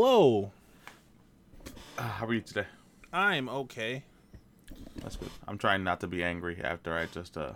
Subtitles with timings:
[0.00, 0.52] Hello.
[1.98, 2.66] Uh, how are you today?
[3.12, 4.04] I'm okay.
[5.02, 5.28] That's good.
[5.48, 7.54] I'm trying not to be angry after I just uh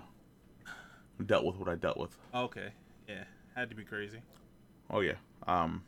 [1.25, 2.19] dealt with what I dealt with.
[2.35, 2.71] Okay.
[3.09, 3.23] Yeah.
[3.55, 4.23] Had to be crazy.
[4.91, 5.15] Oh yeah.
[5.47, 5.85] Um,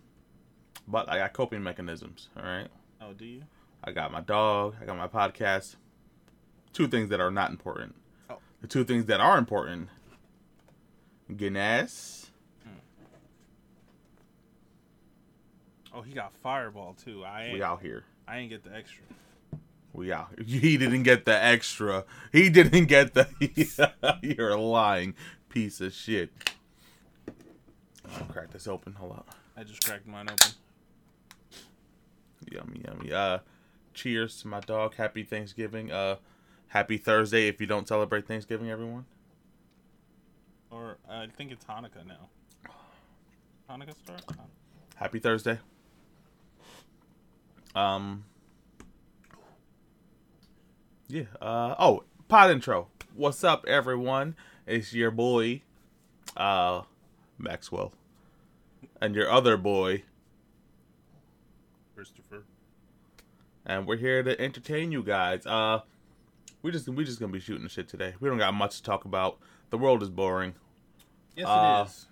[0.86, 2.28] but I got coping mechanisms.
[2.36, 2.68] All right.
[3.00, 3.42] Oh, do you?
[3.82, 4.76] I got my dog.
[4.80, 5.74] I got my podcast.
[6.72, 7.96] Two things that are not important.
[8.30, 8.38] Oh.
[8.60, 9.88] The two things that are important.
[11.36, 12.23] Guinness.
[15.94, 17.24] Oh, he got fireball too.
[17.24, 17.52] I ain't.
[17.52, 18.04] We out here.
[18.26, 19.04] I ain't get the extra.
[19.92, 20.30] We out.
[20.44, 22.04] He didn't get the extra.
[22.32, 23.28] He didn't get the.
[24.22, 25.14] You're a lying
[25.48, 26.30] piece of shit.
[28.16, 28.94] I'll crack this open.
[28.94, 29.34] Hold up.
[29.56, 30.50] I just cracked mine open.
[32.50, 33.12] Yummy, yummy.
[33.12, 33.38] Uh,
[33.94, 34.96] cheers to my dog.
[34.96, 35.92] Happy Thanksgiving.
[35.92, 36.16] Uh,
[36.68, 39.04] happy Thursday if you don't celebrate Thanksgiving, everyone.
[40.70, 42.28] Or I think it's Hanukkah now.
[43.70, 44.22] Hanukkah start.
[44.96, 45.58] Happy Thursday.
[47.74, 48.24] Um.
[51.08, 51.24] Yeah.
[51.40, 51.74] Uh.
[51.78, 52.88] Oh, pod intro.
[53.14, 54.36] What's up, everyone?
[54.66, 55.62] It's your boy,
[56.36, 56.82] uh,
[57.38, 57.92] Maxwell,
[59.00, 60.02] and your other boy,
[61.94, 62.44] Christopher.
[63.66, 65.44] and we're here to entertain you guys.
[65.46, 65.80] Uh,
[66.62, 68.14] we just we just gonna be shooting shit today.
[68.20, 69.38] We don't got much to talk about.
[69.70, 70.54] The world is boring,
[71.36, 72.06] Yes, Uh, it is.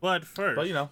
[0.00, 0.90] But first, but you know,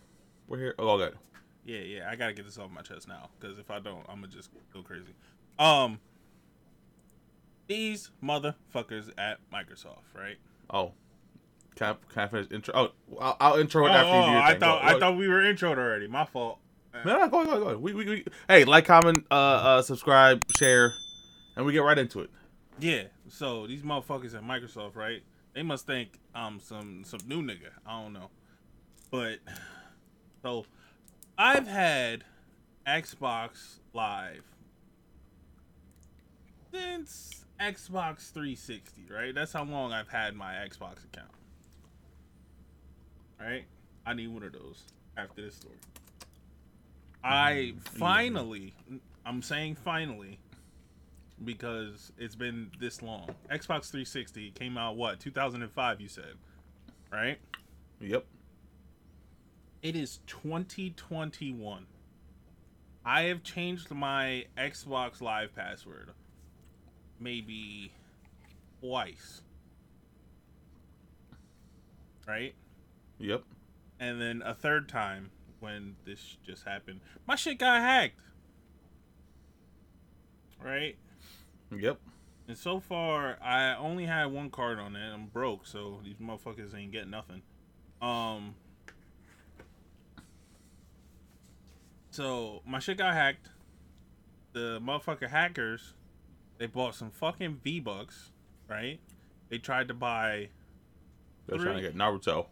[0.48, 0.74] we're here.
[0.78, 1.16] Oh, good.
[1.64, 2.08] Yeah, yeah.
[2.10, 4.50] I gotta get this off my chest now, because if I don't, I'm gonna just
[4.72, 5.14] go crazy.
[5.58, 5.98] Um,
[7.66, 10.36] these motherfuckers at Microsoft, right?
[10.70, 10.92] Oh,
[11.76, 12.74] can I, can I finish intro?
[12.74, 14.60] Oh, I'll, I'll intro Oh, it after you do your I thing.
[14.60, 16.06] thought Go- I thought we were introed already.
[16.06, 16.58] My fault.
[17.04, 17.76] No, no, go ahead, go go ahead.
[17.80, 20.92] We, we, we, hey, like, comment, uh, uh, subscribe, share,
[21.56, 22.30] and we get right into it.
[22.78, 23.04] Yeah.
[23.28, 25.22] So these motherfuckers at Microsoft, right?
[25.54, 27.70] They must think I'm some some new nigga.
[27.86, 28.30] I don't know,
[29.10, 29.38] but
[30.42, 30.66] so
[31.36, 32.24] I've had
[32.86, 34.44] Xbox Live
[36.72, 39.34] since Xbox 360, right?
[39.34, 41.30] That's how long I've had my Xbox account.
[43.40, 43.64] Right?
[44.06, 44.84] I need one of those
[45.16, 45.74] after this story.
[47.22, 48.74] I finally,
[49.24, 50.38] I'm saying finally,
[51.42, 53.28] because it's been this long.
[53.50, 56.34] Xbox 360 came out what 2005 you said,
[57.10, 57.38] right?
[58.00, 58.24] Yep.
[59.84, 61.86] It is 2021.
[63.04, 66.12] I have changed my Xbox Live password
[67.20, 67.92] maybe
[68.80, 69.42] twice.
[72.26, 72.54] Right?
[73.18, 73.42] Yep.
[74.00, 75.30] And then a third time
[75.60, 77.00] when this just happened.
[77.26, 78.20] My shit got hacked.
[80.64, 80.96] Right?
[81.70, 82.00] Yep.
[82.48, 85.12] And so far, I only had one card on it.
[85.12, 87.42] I'm broke, so these motherfuckers ain't getting nothing.
[88.00, 88.54] Um.
[92.14, 93.48] So my shit got hacked.
[94.52, 95.94] The motherfucker hackers,
[96.58, 98.30] they bought some fucking V bucks,
[98.70, 99.00] right?
[99.48, 100.50] They tried to buy.
[101.48, 101.64] They're Three.
[101.64, 102.46] trying to get Naruto.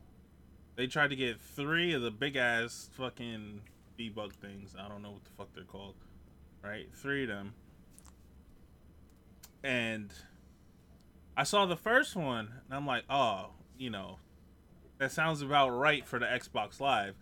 [0.74, 3.60] They tried to get three of the big ass fucking
[3.96, 4.74] V buck things.
[4.76, 5.94] I don't know what the fuck they're called.
[6.60, 6.88] Right?
[6.92, 7.54] Three of them.
[9.62, 10.12] And
[11.36, 14.18] I saw the first one and I'm like, oh, you know,
[14.98, 17.14] that sounds about right for the Xbox Live.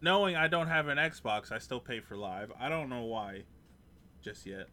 [0.00, 2.52] Knowing I don't have an Xbox, I still pay for Live.
[2.58, 3.42] I don't know why
[4.22, 4.68] just yet.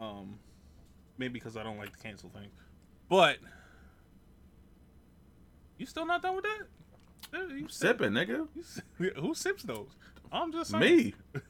[0.00, 0.38] Um
[1.18, 2.52] maybe because I don't like to cancel things.
[3.08, 3.38] But
[5.78, 6.66] you still not done with that?
[7.50, 8.48] You sip- Sipping, nigga.
[8.56, 9.88] you si- Who sips those?
[10.32, 10.82] I'm just saying.
[10.82, 11.14] Me.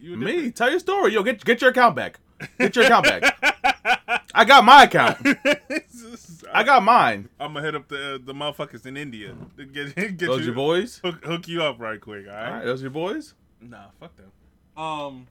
[0.00, 0.50] You a Me.
[0.50, 1.12] Tell your story.
[1.12, 2.18] Yo, get get your account back.
[2.58, 4.19] Get your account back.
[4.34, 5.18] I got my account.
[6.52, 7.28] I got mine.
[7.38, 9.34] I'm gonna hit up the uh, the motherfuckers in India.
[9.56, 11.00] to Get get Those you, your boys?
[11.04, 12.26] Hook, hook you up right quick.
[12.28, 12.50] All All right.
[12.56, 13.34] right, those your boys?
[13.60, 14.32] Nah, fuck them.
[14.76, 15.26] Um.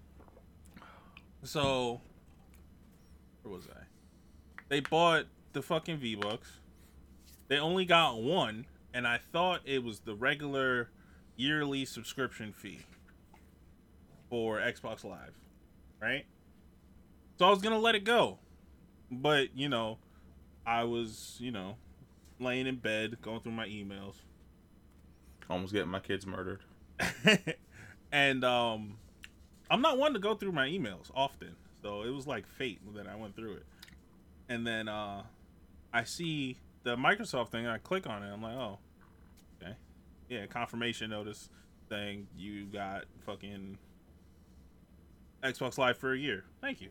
[1.44, 2.02] So,
[3.44, 3.84] where was I?
[4.68, 6.60] They bought the fucking V Bucks.
[7.48, 10.90] They only got one, and I thought it was the regular
[11.36, 12.80] yearly subscription fee
[14.30, 15.34] for Xbox Live,
[16.02, 16.26] right?
[17.40, 18.38] So I was gonna let it go,
[19.12, 19.98] but you know,
[20.66, 21.76] I was you know
[22.40, 24.16] laying in bed going through my emails.
[25.50, 26.62] Almost getting my kids murdered.
[28.12, 28.98] and um
[29.72, 31.56] I'm not one to go through my emails often.
[31.82, 33.66] So it was like fate that I went through it.
[34.48, 35.24] And then uh
[35.94, 38.80] I see the Microsoft thing, I click on it, I'm like, oh,
[39.62, 39.76] okay.
[40.30, 41.50] Yeah, confirmation notice
[41.90, 42.28] thing.
[42.38, 43.78] you got fucking
[45.44, 46.46] Xbox Live for a year.
[46.62, 46.90] Thank you.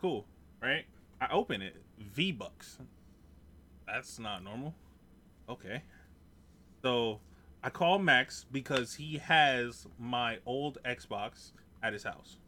[0.00, 0.24] Cool.
[0.62, 0.86] Right?
[1.20, 1.76] I open it.
[1.98, 2.78] V Bucks.
[3.86, 4.74] That's not normal.
[5.48, 5.82] Okay.
[6.82, 7.20] So
[7.62, 12.38] I call Max because he has my old Xbox at his house.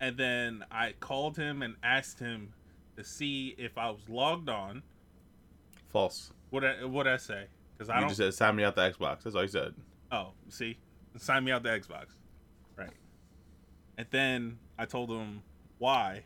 [0.00, 2.54] And then I called him and asked him
[2.96, 4.82] to see if I was logged on.
[5.90, 6.32] False.
[6.50, 7.46] What I what I say?
[7.76, 9.22] Because I You just said sign me out the Xbox.
[9.22, 9.74] That's all you said.
[10.10, 10.76] Oh, see,
[11.16, 12.06] sign me out the Xbox,
[12.76, 12.90] right?
[13.96, 15.44] And then I told him
[15.78, 16.24] why,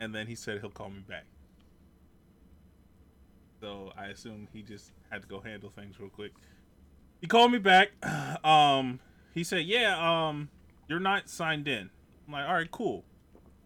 [0.00, 1.22] and then he said he'll call me back.
[3.60, 6.32] So I assume he just had to go handle things real quick.
[7.20, 7.90] He called me back.
[8.44, 9.00] Um,
[9.34, 10.48] he said, "Yeah, um,
[10.88, 11.90] you're not signed in."
[12.26, 13.04] I'm like, "All right, cool,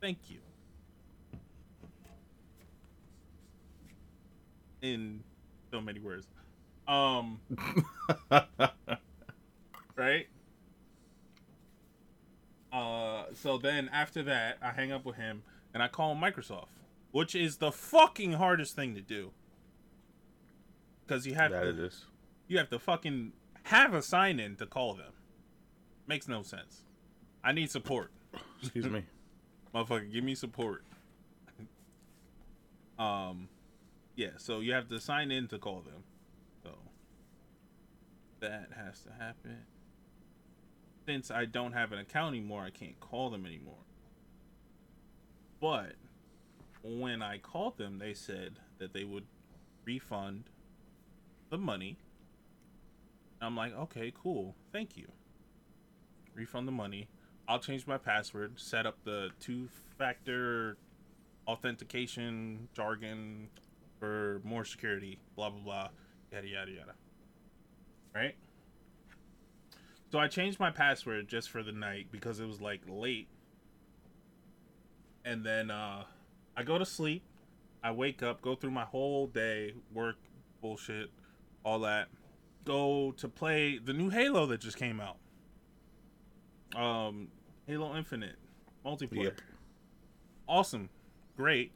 [0.02, 0.40] thank you."
[4.82, 5.22] In
[5.70, 6.26] so many words.
[6.86, 7.40] Um,
[9.96, 10.26] right?
[12.74, 16.66] Uh, so then after that, I hang up with him and I call Microsoft,
[17.12, 19.30] which is the fucking hardest thing to do.
[21.06, 21.90] Because you have that to,
[22.48, 23.32] you have to fucking
[23.64, 25.12] have a sign in to call them.
[26.08, 26.82] Makes no sense.
[27.44, 28.10] I need support.
[28.60, 29.04] Excuse me.
[29.74, 30.82] Motherfucker, give me support.
[32.98, 33.48] um,
[34.16, 34.30] yeah.
[34.38, 36.02] So you have to sign in to call them.
[36.64, 36.70] So
[38.40, 39.58] that has to happen.
[41.06, 43.84] Since I don't have an account anymore, I can't call them anymore.
[45.60, 45.94] But
[46.82, 49.24] when I called them, they said that they would
[49.84, 50.44] refund
[51.50, 51.98] the money.
[53.40, 55.08] I'm like, okay, cool, thank you.
[56.34, 57.08] Refund the money.
[57.46, 59.68] I'll change my password, set up the two
[59.98, 60.78] factor
[61.46, 63.48] authentication jargon
[63.98, 65.88] for more security, blah blah blah,
[66.32, 66.94] yada yada yada.
[68.14, 68.36] Right?
[70.14, 73.26] So I changed my password just for the night because it was like late.
[75.24, 76.04] And then uh
[76.56, 77.24] I go to sleep.
[77.82, 80.14] I wake up, go through my whole day, work,
[80.60, 81.10] bullshit,
[81.64, 82.10] all that.
[82.64, 85.16] Go to play the new Halo that just came out.
[86.80, 87.26] Um,
[87.66, 88.36] Halo Infinite
[88.86, 89.24] multiplayer.
[89.24, 89.40] Yep.
[90.46, 90.90] Awesome,
[91.36, 91.72] great.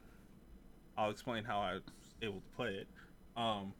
[0.97, 1.83] I'll explain how I was
[2.21, 2.87] able to play it.
[3.35, 3.73] Um,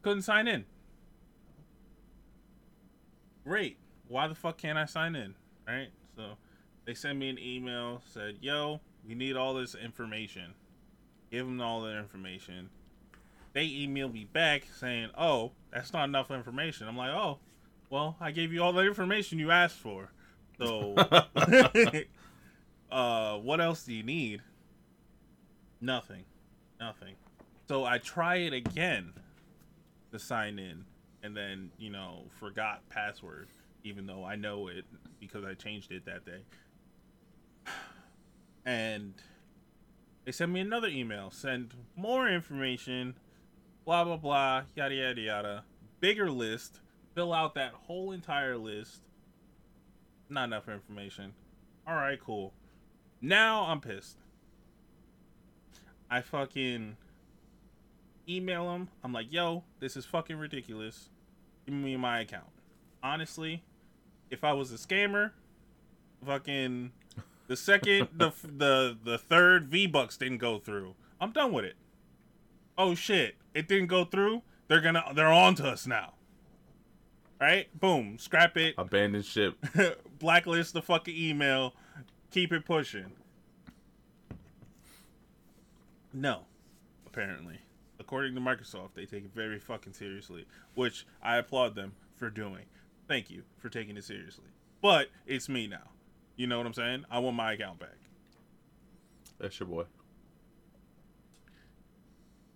[0.00, 0.64] couldn't sign in.
[3.44, 3.76] Great.
[4.08, 5.34] Why the fuck can't I sign in?
[5.66, 5.90] Right.
[6.16, 6.36] So
[6.84, 10.54] they sent me an email said, "Yo, we need all this information."
[11.30, 12.70] Give them all the information.
[13.52, 17.38] They emailed me back saying, "Oh, that's not enough information." I'm like, "Oh,
[17.90, 20.10] well, I gave you all the information you asked for.
[20.58, 20.94] So,
[22.90, 24.42] uh, what else do you need?
[25.80, 26.24] Nothing,
[26.80, 27.14] nothing.
[27.68, 29.12] So I try it again
[30.12, 30.84] to sign in,
[31.24, 33.48] and then you know forgot password,
[33.82, 34.84] even though I know it
[35.18, 36.42] because I changed it that day.
[38.66, 39.12] And
[40.24, 43.14] they send me another email, send more information,
[43.84, 45.64] blah blah blah, yada yada yada.
[46.00, 46.80] Bigger list,
[47.14, 49.02] fill out that whole entire list.
[50.30, 51.34] Not enough information.
[51.86, 52.54] All right, cool.
[53.20, 54.16] Now I'm pissed.
[56.10, 56.96] I fucking
[58.26, 58.88] email them.
[59.02, 61.10] I'm like, yo, this is fucking ridiculous.
[61.66, 62.48] Give me my account.
[63.02, 63.62] Honestly,
[64.30, 65.32] if I was a scammer,
[66.24, 66.92] fucking
[67.46, 71.76] the second the the the third V Bucks didn't go through, I'm done with it.
[72.76, 74.42] Oh shit, it didn't go through.
[74.68, 76.14] They're gonna they're on to us now.
[77.40, 77.68] Right?
[77.78, 78.74] Boom, scrap it.
[78.78, 79.56] Abandon ship.
[80.18, 81.74] blacklist the fucking email,
[82.30, 83.12] keep it pushing.
[86.12, 86.42] No,
[87.06, 87.58] apparently.
[88.14, 90.44] According to Microsoft, they take it very fucking seriously,
[90.76, 92.66] which I applaud them for doing.
[93.08, 94.44] Thank you for taking it seriously.
[94.80, 95.90] But it's me now.
[96.36, 97.06] You know what I'm saying?
[97.10, 97.96] I want my account back.
[99.40, 99.86] That's your boy.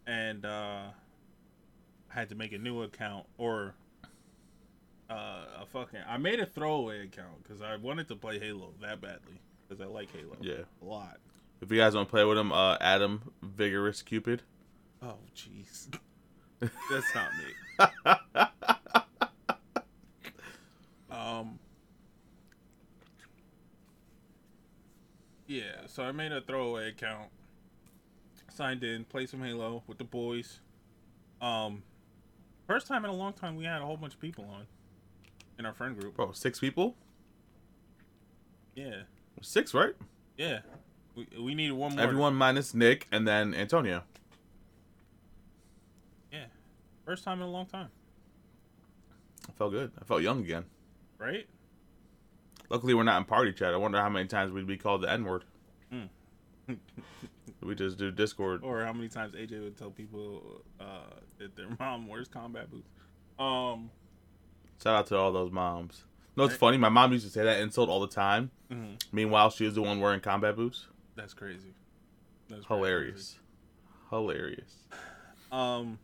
[0.07, 0.91] And uh
[2.09, 3.75] I had to make a new account or
[5.11, 9.00] uh a fucking I made a throwaway account cuz I wanted to play Halo that
[9.00, 10.37] badly cuz I like Halo.
[10.41, 10.62] Yeah.
[10.81, 11.19] A lot.
[11.61, 14.43] If you guys want to play with him, uh, Adam Vigorous Cupid.
[15.02, 15.88] Oh, jeez.
[16.61, 18.47] That's not me.
[21.11, 21.59] um.
[25.47, 27.31] Yeah, so I made a throwaway account,
[28.52, 30.61] signed in, played some Halo with the boys.
[31.40, 31.83] Um,
[32.67, 34.67] first time in a long time we had a whole bunch of people on
[35.59, 36.17] in our friend group.
[36.17, 36.97] Bro, six people?
[38.75, 39.02] Yeah,
[39.40, 39.95] Six, right?
[40.37, 40.61] yeah.
[41.14, 42.05] We we needed one more.
[42.05, 44.02] Everyone minus Nick and then Antonio.
[47.09, 47.88] First time in a long time,
[49.49, 49.93] I felt good.
[49.99, 50.67] I felt young again.
[51.17, 51.47] right?
[52.69, 53.73] Luckily, we're not in party chat.
[53.73, 55.45] I wonder how many times we'd be called the N word.
[55.91, 56.03] Hmm.
[57.62, 58.62] We just do Discord.
[58.62, 60.85] or how many times AJ would tell people uh,
[61.38, 62.91] that their mom wears combat boots.
[63.38, 63.91] Um,
[64.83, 66.05] Shout out to all those moms.
[66.37, 66.61] No, it's Right.
[66.61, 66.77] funny.
[66.77, 68.50] My mom used to say that insult all the time.
[68.71, 70.88] mhm, Meanwhile, she was the one wearing combat boots.
[71.17, 71.73] that's crazy.
[72.50, 73.38] That's Hilarious.
[74.11, 74.75] Hilarious.
[75.50, 75.99] Um,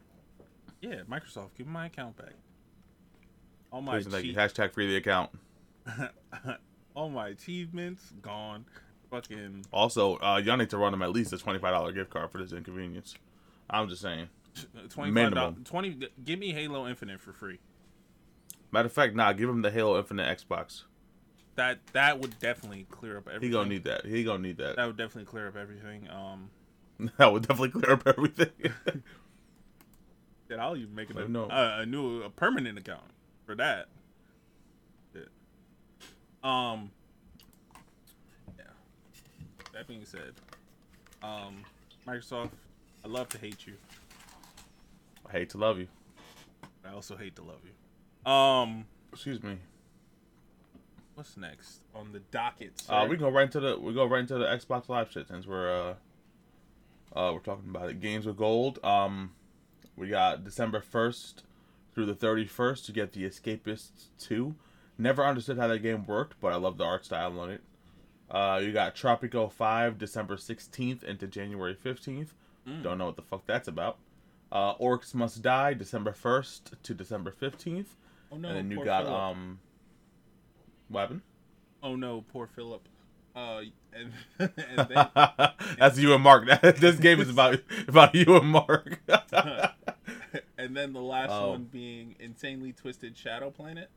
[0.85, 2.35] yeah, Microsoft, give me my account back.
[3.73, 5.31] All my Please cheat- Hashtag free the account.
[6.95, 8.65] all my achievements gone.
[9.11, 12.31] Fucking Also, uh, y'all need to run them at least a twenty-five dollar gift card
[12.31, 13.15] for this inconvenience.
[13.71, 14.29] I'm just saying.
[14.89, 15.65] twenty five Minimum.
[15.65, 15.99] Twenty.
[16.25, 17.59] Give me Halo Infinite for free.
[18.73, 20.83] Matter of fact, nah, give him the Halo Infinite Xbox.
[21.57, 23.49] That that would definitely clear up everything.
[23.49, 24.05] He gonna need that.
[24.05, 24.77] He gonna need that.
[24.77, 26.09] that would definitely clear up everything.
[26.11, 26.51] Um,
[27.19, 28.49] That would definitely clear up everything.
[30.55, 31.49] yeah, I'll even make it a, know.
[31.51, 33.03] a, a new a permanent account
[33.47, 33.87] for that.
[35.15, 35.23] Yeah.
[36.43, 36.91] Um.
[38.59, 38.65] Yeah.
[39.73, 40.33] That being said,
[41.23, 41.65] um,
[42.07, 42.51] Microsoft,
[43.05, 43.75] I love to hate you.
[45.29, 45.89] I hate to love you.
[46.87, 48.31] I also hate to love you.
[48.31, 49.59] Um, Excuse me.
[51.15, 52.83] what's next on the docket?
[52.89, 55.47] Uh, we go right into the we go right into the Xbox Live shit since
[55.47, 55.95] we're uh
[57.19, 58.01] uh we're talking about it.
[58.01, 58.79] Games with Gold.
[58.85, 59.33] Um,
[59.97, 61.43] we got December first
[61.95, 64.55] through the thirty first to get the Escapists two.
[64.97, 67.63] Never understood how that game worked, but I love the art style on it.
[68.31, 72.35] Uh, you got Tropico five December sixteenth into January fifteenth.
[72.69, 72.83] Mm.
[72.83, 73.99] Don't know what the fuck that's about.
[74.53, 77.97] Uh, Orcs Must Die December first to December fifteenth,
[78.33, 78.49] Oh no!
[78.49, 79.21] and then you got Philip.
[79.21, 79.59] um.
[80.93, 81.23] Happened?
[81.83, 82.89] Oh no, poor Philip.
[83.35, 85.09] Uh, and, and then
[85.79, 86.47] That's you and Mark.
[86.77, 89.01] this game is about about you and Mark.
[90.65, 91.51] And then the last Oh.
[91.51, 93.91] one being insanely twisted Shadow Planet.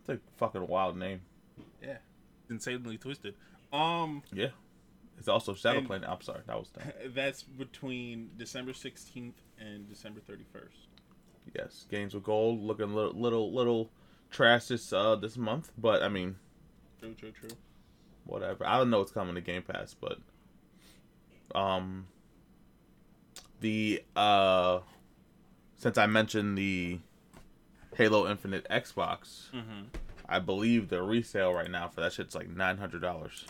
[0.00, 1.22] it's a fucking wild name.
[1.82, 1.98] Yeah,
[2.50, 3.34] insanely twisted.
[3.72, 4.50] Um, Yeah.
[5.18, 6.08] It's also Shadow And- Planet.
[6.08, 6.92] I'm sorry, that was dumb.
[7.14, 10.88] that's between December sixteenth and December thirty first.
[11.54, 13.90] Yes, games with gold looking little little little
[14.30, 16.36] trash this uh this month, but I mean
[17.00, 17.50] True, true, true.
[18.24, 18.66] whatever.
[18.66, 20.18] I don't know what's coming to Game Pass, but
[21.54, 22.08] um
[23.60, 24.80] the uh
[25.76, 26.98] since I mentioned the
[27.96, 29.84] Halo Infinite Xbox, Mm-hmm.
[30.28, 33.46] I believe the resale right now for that shit's like nine hundred dollars.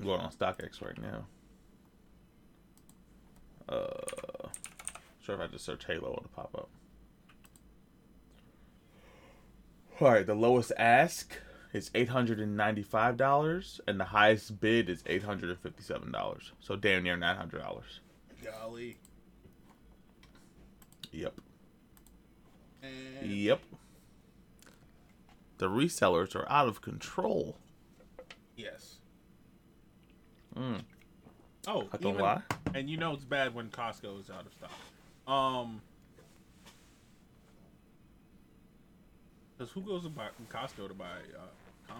[0.00, 1.26] Going on StockX right now.
[3.68, 4.48] Uh,
[5.20, 6.68] sure if I just search Halo, it'll pop up.
[10.00, 11.36] All right, the lowest ask
[11.72, 16.12] is eight hundred and ninety-five dollars, and the highest bid is eight hundred and fifty-seven
[16.12, 16.52] dollars.
[16.60, 18.00] So damn near nine hundred dollars.
[18.44, 18.98] Golly.
[21.12, 21.34] Yep.
[22.82, 23.60] And Yep.
[25.58, 27.56] The resellers are out of control.
[28.56, 28.96] yes.
[30.56, 30.82] Mm.
[31.66, 32.42] Oh, I don't even- lie.
[32.74, 34.70] And you know it's bad when Costco is out of stock.
[35.32, 35.80] Um,
[39.56, 41.06] because who goes to buy Costco to buy
[41.38, 41.92] uh,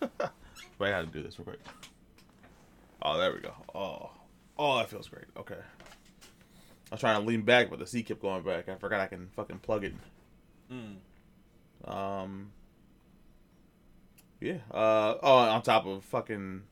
[0.00, 0.30] consoles?
[0.78, 1.60] Wait, I had to do this real quick.
[3.02, 3.54] Oh, there we go.
[3.74, 4.10] Oh,
[4.58, 5.24] oh, that feels great.
[5.36, 5.54] Okay.
[6.90, 8.68] I was trying to lean back, but the seat kept going back.
[8.68, 9.94] I forgot I can fucking plug it.
[10.72, 10.96] Mm.
[11.88, 12.52] Um.
[14.40, 14.58] Yeah.
[14.70, 15.14] Uh.
[15.22, 16.62] Oh, on top of fucking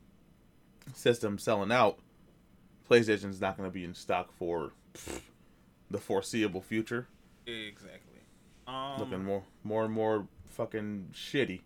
[0.95, 1.99] system selling out,
[2.91, 5.21] PlayStation's not going to be in stock for pff,
[5.91, 7.07] the foreseeable future.
[7.47, 8.21] Exactly.
[8.67, 11.63] Um, Looking more, more and more fucking shitty.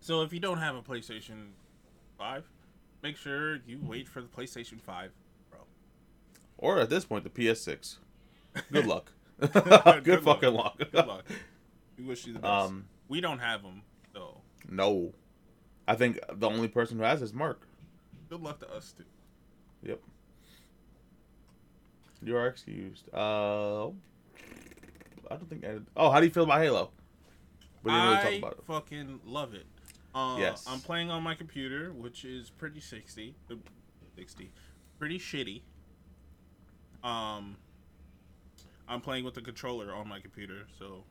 [0.00, 1.50] So if you don't have a PlayStation
[2.18, 2.44] Five,
[3.02, 5.12] make sure you wait for the PlayStation Five.
[6.62, 7.96] Or at this point, the PS6.
[8.72, 9.12] Good luck.
[9.40, 10.78] Good, Good fucking luck.
[10.78, 11.24] Good luck.
[11.98, 12.50] We wish you the best.
[12.68, 13.82] Um, we don't have them,
[14.14, 14.40] so
[14.70, 15.12] no.
[15.88, 17.66] I think the only person who has is Mark.
[18.30, 19.04] good luck to us too.
[19.82, 20.00] Yep.
[22.24, 23.08] You are excused.
[23.12, 23.90] Uh, I
[25.30, 25.64] don't think.
[25.64, 26.90] I, oh, how do you feel about Halo?
[27.82, 28.64] We didn't really I talk about it.
[28.66, 29.66] fucking love it.
[30.14, 30.64] Uh, Yes.
[30.68, 33.54] I'm playing on my computer, which is pretty 60, uh,
[34.16, 34.52] 60,
[35.00, 35.62] pretty shitty.
[37.02, 37.56] Um,
[38.88, 41.04] I'm playing with the controller on my computer, so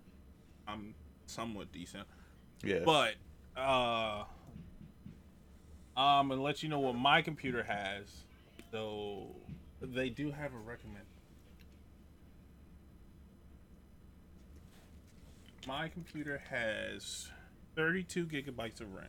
[0.67, 0.93] I'm
[1.25, 2.07] somewhat decent.
[2.63, 2.79] Yeah.
[2.85, 3.15] But
[3.57, 4.23] uh,
[5.97, 8.23] I'm gonna let you know what my computer has.
[8.71, 9.35] So
[9.81, 11.05] they do have a recommend.
[15.67, 17.29] My computer has
[17.75, 19.05] 32 gigabytes of RAM,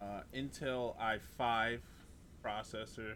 [0.00, 1.78] uh, Intel i5
[2.44, 3.14] processor,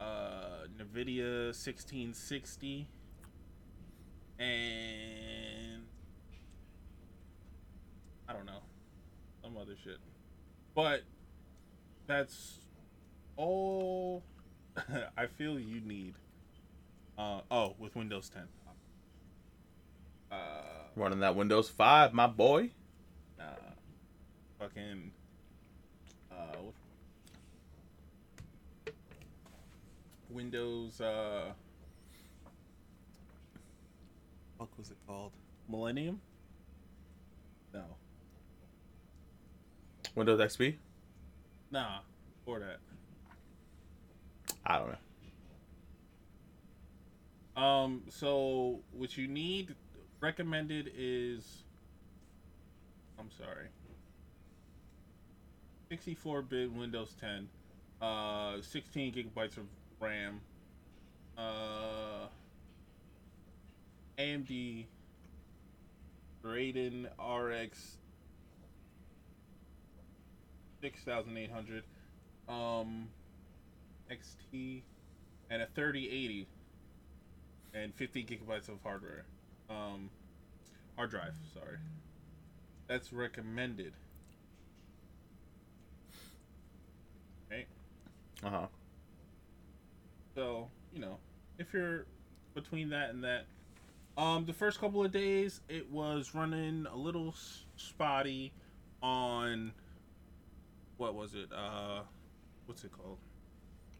[0.00, 2.86] uh, NVIDIA 1660,
[4.38, 5.82] and
[8.28, 8.60] I don't know,
[9.42, 9.98] some other shit.
[10.74, 11.02] But
[12.06, 12.60] that's
[13.36, 14.22] all
[15.16, 16.14] I feel you need.
[17.18, 18.42] Uh, oh, with Windows 10.
[20.30, 20.36] Uh,
[20.96, 22.70] Running that Windows 5, my boy.
[23.40, 23.44] uh,
[24.58, 25.12] fucking.
[26.30, 26.74] Uh, what-
[30.36, 31.00] Windows.
[31.00, 31.52] Uh,
[34.58, 35.32] what was it called?
[35.68, 36.20] Millennium?
[37.72, 37.82] No.
[40.14, 40.76] Windows XP?
[41.70, 42.00] Nah.
[42.44, 42.76] For that.
[44.66, 44.88] I don't
[47.56, 47.62] know.
[47.62, 49.74] Um, so what you need
[50.20, 51.64] recommended is
[53.18, 53.68] I'm sorry.
[55.90, 57.48] 64-bit Windows 10,
[58.02, 59.64] uh 16 gigabytes of
[60.00, 60.40] RAM,
[61.38, 62.26] uh
[64.18, 64.86] AMD
[66.44, 67.96] Radeon RX
[70.80, 71.82] 6800
[72.48, 73.08] um
[74.10, 74.82] XT
[75.50, 76.46] and a 3080
[77.74, 79.24] and 50 gigabytes of hardware.
[79.68, 80.10] Um
[80.96, 81.78] hard drive sorry.
[82.86, 83.92] That's recommended.
[87.50, 87.66] Right?
[88.44, 88.66] Uh huh.
[90.36, 91.16] So you know
[91.58, 92.06] if you're
[92.54, 93.46] between that and that
[94.16, 97.34] um the first couple of days it was running a little
[97.76, 98.52] spotty
[99.02, 99.72] on
[100.98, 102.00] what was it uh
[102.66, 103.18] what's it called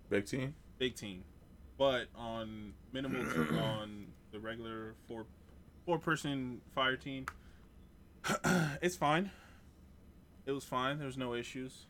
[0.08, 0.54] Big team?
[0.78, 1.24] big team,
[1.76, 3.22] but on minimal
[3.58, 5.26] on the regular four
[5.84, 7.26] four person fire team,
[8.80, 9.32] it's fine.
[10.44, 10.98] It was fine.
[10.98, 11.86] There was no issues.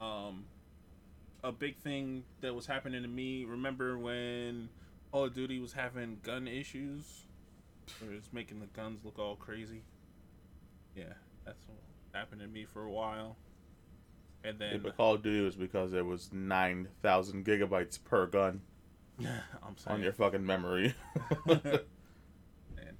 [0.00, 0.44] Um,
[1.46, 3.44] a big thing that was happening to me.
[3.44, 4.68] Remember when
[5.12, 7.26] Call of Duty was having gun issues,
[8.02, 9.82] or it's making the guns look all crazy?
[10.96, 11.12] Yeah,
[11.44, 11.78] that's what
[12.12, 13.36] happened to me for a while.
[14.42, 18.62] And Yeah, then but Call of Duty was because there was 9,000 gigabytes per gun
[19.20, 20.94] I'm saying on your fucking memory.
[21.46, 22.96] Man.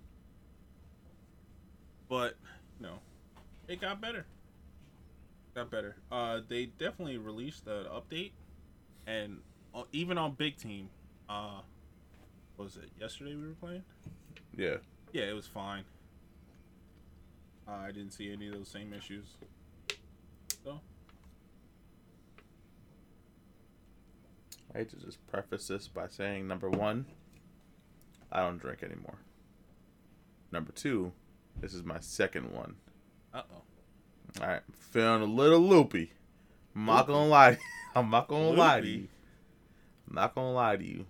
[2.08, 2.36] But
[2.78, 3.00] no,
[3.66, 4.24] it got better.
[5.56, 5.96] Got better.
[6.12, 8.32] Uh, they definitely released an update,
[9.06, 9.38] and
[9.74, 10.90] uh, even on Big Team,
[11.30, 11.60] uh,
[12.56, 13.82] what was it yesterday we were playing?
[14.54, 14.76] yeah.
[15.14, 15.84] Yeah, it was fine.
[17.66, 19.24] Uh, I didn't see any of those same issues.
[20.62, 20.78] So
[24.74, 27.06] I hate to just preface this by saying number one,
[28.30, 29.20] I don't drink anymore.
[30.52, 31.12] Number two,
[31.62, 32.74] this is my second one.
[33.32, 33.62] uh oh.
[34.40, 36.12] All right, feeling a little loopy.
[36.74, 37.52] I'm not gonna lie.
[37.52, 37.62] To you.
[37.94, 39.08] I'm not gonna lie to you.
[40.08, 41.06] I'm not gonna lie to you.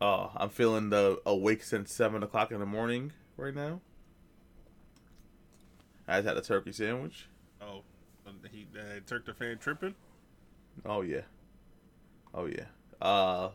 [0.00, 3.80] Oh, I'm feeling the awake since seven o'clock in the morning right now.
[6.08, 7.28] I just had a turkey sandwich.
[7.60, 7.82] Oh,
[8.50, 9.94] he uh, Turk the fan tripping.
[10.84, 11.22] Oh yeah.
[12.34, 12.64] Oh yeah.
[13.00, 13.50] Uh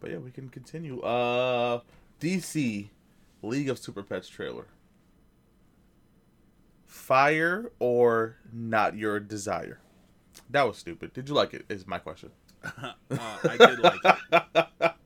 [0.00, 1.00] But yeah, we can continue.
[1.00, 1.80] Uh
[2.20, 2.88] DC
[3.42, 4.66] League of Super Pets trailer.
[6.96, 9.78] Fire or not your desire?
[10.50, 11.12] That was stupid.
[11.12, 11.64] Did you like it?
[11.68, 12.30] Is my question.
[12.64, 14.92] uh, I did like it.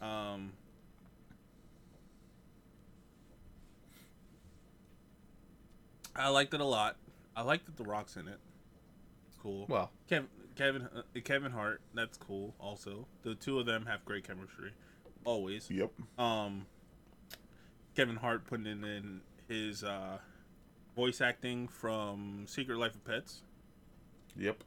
[0.00, 0.52] Um,
[6.14, 6.96] I liked it a lot.
[7.34, 8.38] I liked that the Rock's in it.
[9.42, 9.64] Cool.
[9.68, 11.80] Well, Kevin, Kevin, uh, Kevin Hart.
[11.92, 12.54] That's cool.
[12.60, 14.72] Also, the two of them have great chemistry.
[15.24, 15.68] Always.
[15.70, 15.90] yep.
[16.18, 16.66] Um,
[17.96, 20.18] Kevin Hart putting in, in his uh,
[20.96, 23.42] voice acting from Secret Life of Pets.
[24.36, 24.64] Yep.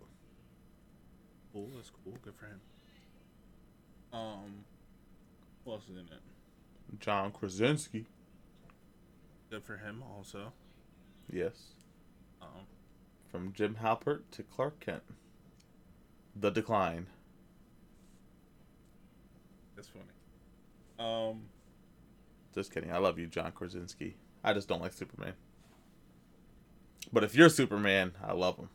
[1.51, 1.67] Cool.
[1.75, 2.13] That's cool.
[2.23, 2.59] Good for him.
[4.13, 4.63] Um,
[5.65, 6.99] who else is in it?
[6.99, 8.05] John Krasinski.
[9.49, 10.53] Good for him also.
[11.31, 11.73] Yes.
[12.41, 12.47] Um,
[13.31, 15.03] From Jim Halpert to Clark Kent.
[16.35, 17.07] The Decline.
[19.75, 20.05] that's funny.
[20.99, 21.41] Um,
[22.53, 22.91] Just kidding.
[22.91, 24.15] I love you, John Krasinski.
[24.43, 25.33] I just don't like Superman.
[27.11, 28.69] But if you're Superman, I love him.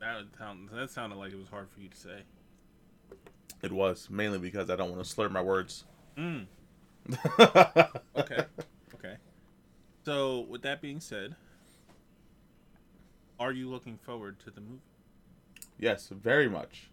[0.00, 2.22] that sound, that sounded like it was hard for you to say.
[3.62, 5.84] It was mainly because I don't want to slur my words.
[6.16, 6.46] Mm.
[8.16, 8.44] Okay.
[8.94, 9.16] Okay.
[10.04, 11.34] So, with that being said,
[13.38, 14.80] are you looking forward to the movie?
[15.78, 16.90] yes, very much.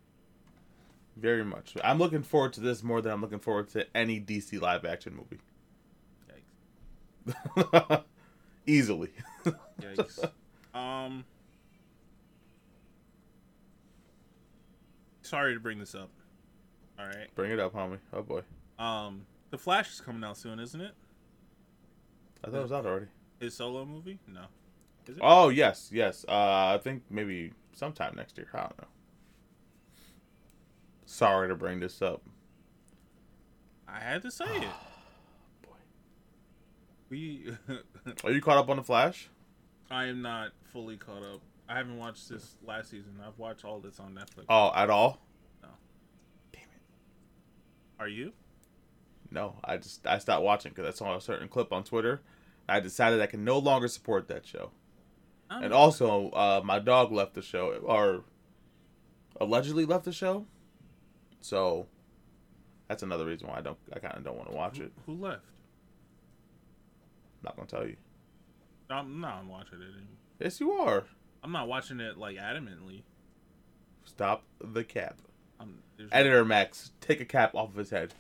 [1.18, 1.76] Very much.
[1.84, 5.16] I'm looking forward to this more than I'm looking forward to any DC live action
[5.16, 5.40] movie.
[8.68, 9.10] Easily.
[9.82, 10.30] Yikes.
[10.78, 11.24] um.
[15.22, 16.10] Sorry to bring this up.
[17.00, 17.34] All right.
[17.36, 18.00] Bring it up, homie.
[18.14, 18.42] Oh boy.
[18.80, 20.94] Um, The Flash is coming out soon, isn't it?
[22.44, 23.08] I thought it was out already.
[23.40, 24.20] His solo movie?
[24.28, 24.46] No.
[25.08, 25.22] Is it?
[25.24, 26.26] Oh yes, yes.
[26.28, 26.32] Uh,
[26.76, 28.48] I think maybe sometime next year.
[28.54, 28.88] I don't know.
[31.06, 32.22] Sorry to bring this up.
[33.88, 34.68] I had to say it.
[37.10, 37.16] Boy.
[37.16, 37.52] We.
[38.24, 39.30] Are you caught up on the Flash?
[39.90, 41.42] I am not fully caught up.
[41.70, 43.16] I haven't watched this last season.
[43.26, 44.46] I've watched all this on Netflix.
[44.50, 45.20] Oh, at all?
[45.62, 45.70] No.
[46.54, 46.82] Damn it.
[48.00, 48.34] Are you?
[49.32, 52.22] No, I just I stopped watching because I saw a certain clip on Twitter.
[52.70, 54.72] I decided I can no longer support that show.
[55.50, 58.24] I'm- And also, uh, my dog left the show, or
[59.40, 60.46] allegedly left the show.
[61.42, 61.88] So
[62.88, 63.78] that's another reason why I don't.
[63.94, 64.92] I kind of don't want to watch it.
[65.06, 65.46] Who left?
[67.48, 67.96] I'm not gonna tell you.
[68.90, 70.18] I'm not watching it anymore.
[70.40, 71.04] Yes, you are.
[71.44, 73.04] I'm not watching it like adamantly.
[74.06, 75.18] Stop the cap.
[75.60, 75.80] I'm,
[76.12, 78.14] Editor Max, take a cap off of his head.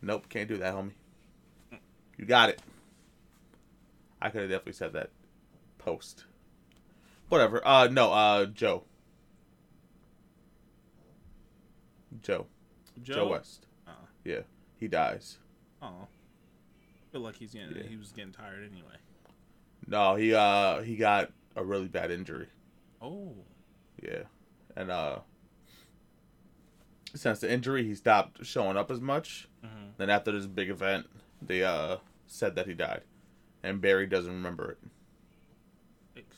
[0.00, 0.92] Nope, can't do that, homie.
[2.18, 2.60] You got it.
[4.20, 5.10] I could have definitely said that
[5.78, 6.24] post.
[7.28, 7.66] Whatever.
[7.66, 8.84] Uh no, uh Joe.
[12.22, 12.46] Joe.
[13.02, 13.66] Joe, Joe, West.
[13.86, 13.92] Uh,
[14.24, 14.40] Yeah.
[14.78, 15.38] He dies.
[15.80, 16.06] oh,
[17.12, 17.82] feel like he's getting Yeah.
[17.84, 18.96] he was getting tired anyway.
[19.86, 22.48] No, he uh he got a really bad injury.
[23.00, 23.34] Oh,
[24.02, 24.22] Yeah.
[24.76, 25.18] And uh
[27.14, 29.48] since the injury he stopped showing up as much.
[29.64, 29.90] mm-hmm.
[29.98, 31.06] Then after this big event,
[31.40, 33.02] they uh said that he died.
[33.62, 34.78] And Barry doesn't remember it.
[36.14, 36.36] thanks.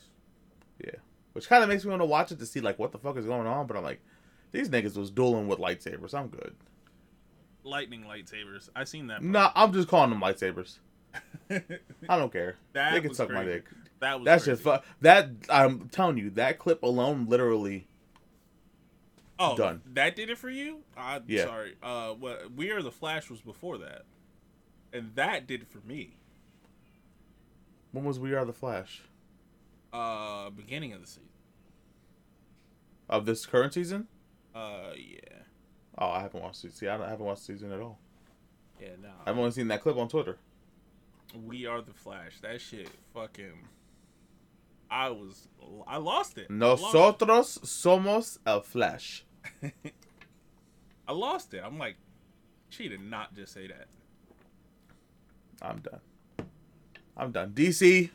[0.83, 0.99] Yeah.
[1.33, 3.17] Which kind of makes me want to watch it to see like what the fuck
[3.17, 4.01] is going on, but I'm like
[4.51, 6.13] these niggas was dueling with lightsabers.
[6.13, 6.55] I'm good.
[7.65, 8.69] Lightning lightsabers.
[8.75, 9.21] I seen that.
[9.23, 10.77] Nah, I'm just calling them lightsabers.
[11.49, 12.55] I don't care.
[12.73, 13.65] they can suck my dick.
[13.99, 14.63] That was That's crazy.
[14.63, 17.87] just fu- that I'm telling you, that clip alone literally
[19.37, 19.81] Oh, Done.
[19.93, 20.79] That did it for you?
[20.95, 21.43] I'm Yeah.
[21.45, 21.75] sorry.
[21.83, 24.03] Uh, what We Are the Flash was before that,
[24.93, 26.15] and that did it for me.
[27.91, 29.01] when was We Are the Flash?
[29.91, 31.23] Uh, beginning of the season.
[33.09, 34.07] Of this current season?
[34.53, 35.39] Uh, yeah,
[35.97, 36.73] Oh, I haven't watched it.
[36.73, 37.97] See, I, don't, I haven't watched season at all.
[38.81, 38.89] yeah.
[39.01, 40.37] No, I've only seen that clip on Twitter.
[41.45, 42.39] We Are the Flash.
[42.41, 43.67] That shit, fucking.
[44.89, 45.47] I was,
[45.87, 46.47] I lost it.
[46.49, 46.89] I lost it.
[46.91, 49.25] Nosotros somos el Flash.
[51.07, 51.61] I lost it.
[51.65, 51.95] I'm like,
[52.69, 53.87] she did not just say that.
[55.61, 55.99] I'm done.
[57.17, 57.51] I'm done.
[57.51, 58.09] DC,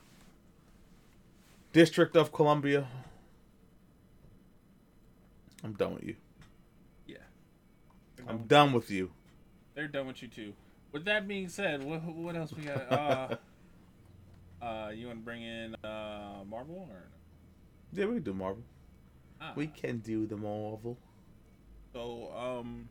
[1.73, 2.87] District of Columbia.
[5.65, 6.17] I'm done with you.
[8.29, 9.11] I'm done, with you.
[9.75, 10.53] they're done with you too.
[10.93, 12.91] With that being said, what what else we got?
[12.93, 13.37] Uh,
[14.65, 17.03] uh, you want to bring in uh Marvel or?
[17.93, 18.63] Yeah, we can do Marvel.
[19.41, 20.97] Ah, We can do the Marvel.
[21.93, 22.89] So, um,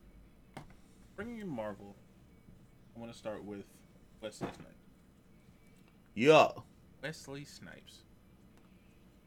[1.15, 1.96] bringing in Marvel,
[2.96, 3.63] I want to start with
[4.22, 4.76] Wesley Snipes.
[6.15, 6.50] Yeah.
[7.02, 8.00] Wesley Snipes.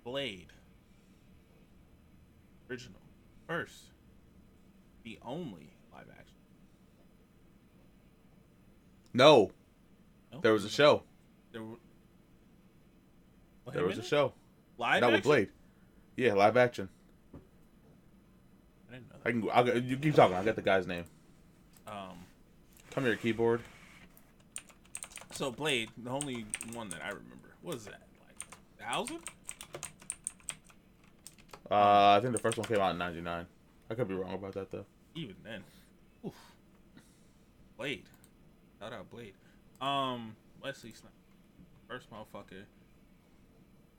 [0.05, 0.49] Blade.
[2.69, 3.01] Original.
[3.47, 3.85] First.
[5.05, 5.72] The only
[6.07, 6.35] live action.
[9.15, 9.51] No,
[10.33, 10.41] No?
[10.41, 11.03] there was a show.
[11.53, 11.77] There, were,
[13.67, 14.33] Wait There was a show.
[14.79, 15.31] Live Not with action?
[15.31, 15.49] Blade.
[16.17, 16.89] Yeah, live action.
[18.91, 19.75] I didn't know I can.
[19.75, 20.35] I'll, you keep talking.
[20.37, 21.05] I'll get the guy's name.
[21.87, 21.93] that.
[21.93, 22.19] Um,
[22.91, 23.61] Come here, keyboard.
[25.31, 28.03] so Blade, the only one that I remember, what was that?
[28.27, 28.37] Like,
[28.79, 29.21] thousand?
[31.71, 33.47] Uh, I think the first one came out in '99.
[33.91, 34.85] I could be wrong about that though.
[35.15, 35.63] Even then.
[36.27, 36.35] Oof.
[37.77, 38.05] Blade.
[38.81, 39.35] Shout out Blade.
[39.81, 41.15] Um, Wesley Snipes.
[41.89, 42.65] First motherfucker.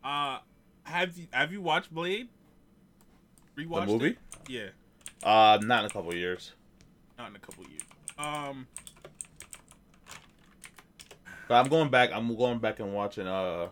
[0.04, 0.40] Uh
[0.84, 2.28] have you have you watched Blade?
[3.58, 4.08] Rewatched movie?
[4.08, 4.18] It?
[4.50, 4.68] Yeah,
[5.24, 6.52] Uh, not in a couple years.
[7.18, 7.84] not in a couple years.
[8.18, 8.68] Um
[11.48, 12.12] But I'm going back.
[12.14, 13.28] I'm going back and watching.
[13.28, 13.68] Uh,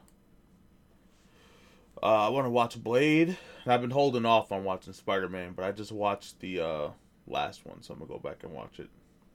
[2.02, 3.38] uh I want to watch Blade.
[3.66, 6.90] I've been holding off on watching Spider Man, but I just watched the uh
[7.32, 8.90] last one, so I'm gonna go back and watch it.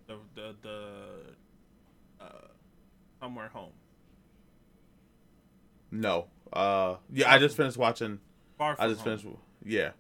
[0.07, 2.49] the the the uh
[3.21, 3.73] somewhere home.
[5.91, 6.27] No.
[6.53, 8.21] Uh, yeah, I just finished watching.
[8.59, 9.19] Far I just home.
[9.19, 9.39] finished.
[9.65, 9.91] Yeah,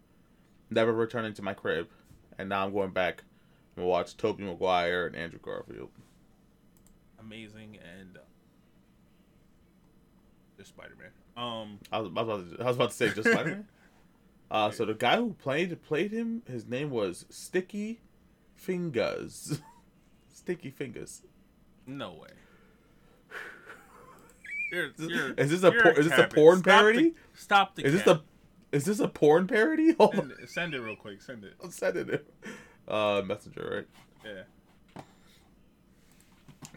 [0.70, 1.88] never returning to my crib,
[2.38, 3.24] and now I'm going back
[3.76, 5.90] and watch Tobey Maguire and Andrew Garfield.
[7.20, 8.20] amazing and uh,
[10.56, 11.10] just Spider Man.
[11.36, 13.68] Um I was, I was, about, to, I was about to say just Spider Man.
[14.50, 18.00] Uh, so the guy who played played him, his name was Sticky
[18.60, 19.60] Fingaz.
[20.32, 21.22] Sticky Fingaz.
[21.86, 22.28] no way.
[24.72, 27.14] You're, you're, Is this a por- is this a porn Stop the- parody?
[27.34, 28.22] stop the Is this cap.
[28.72, 29.94] the is this a porn parody?
[30.12, 31.22] Send it, send it real quick.
[31.22, 31.54] Send it.
[31.62, 32.26] I'll send it.
[32.88, 33.86] Uh, messenger,
[34.24, 34.34] right?
[34.94, 35.02] Yeah.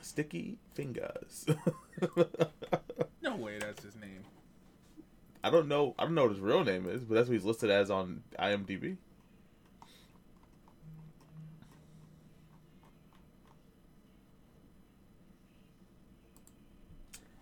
[0.02, 1.56] Sticky Fingaz.
[3.22, 3.36] No
[5.44, 5.96] I don't know.
[5.98, 8.24] I don't know what his real name is, but that's what he's listed as on
[8.38, 8.98] IMDb.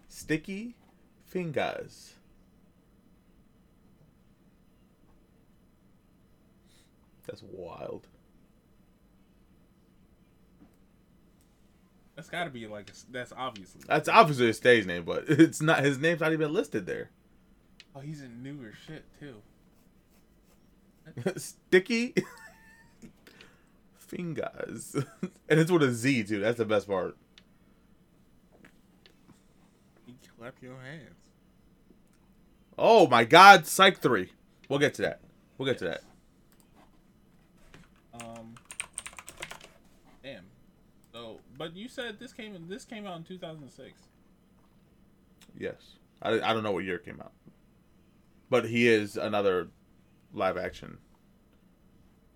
[0.08, 0.76] Sticky
[1.34, 2.12] Fingaz.
[7.26, 8.08] That's wild.
[12.16, 13.82] That's got to be like a, that's obviously.
[13.88, 15.84] That's obviously his stage name, but it's not.
[15.84, 17.10] His name's not even listed there.
[17.98, 19.42] Oh, he's in newer shit too.
[21.38, 22.14] Sticky
[24.12, 24.94] Fingaz,
[25.50, 26.40] and it's with a Z too.
[26.40, 27.18] That's the best part.
[30.06, 31.16] You clap your hands.
[32.78, 34.32] Oh my God, Psych three.
[34.70, 35.22] We'll get to that.
[35.58, 36.02] We'll get to that.
[38.14, 38.54] Um.
[40.24, 40.46] Damn.
[41.12, 43.92] So, but you said this came this came out in 2006.
[45.58, 45.74] Yes,
[46.22, 47.32] I, I don't know what year it came out,
[48.50, 49.70] but he is another
[50.34, 50.98] live action.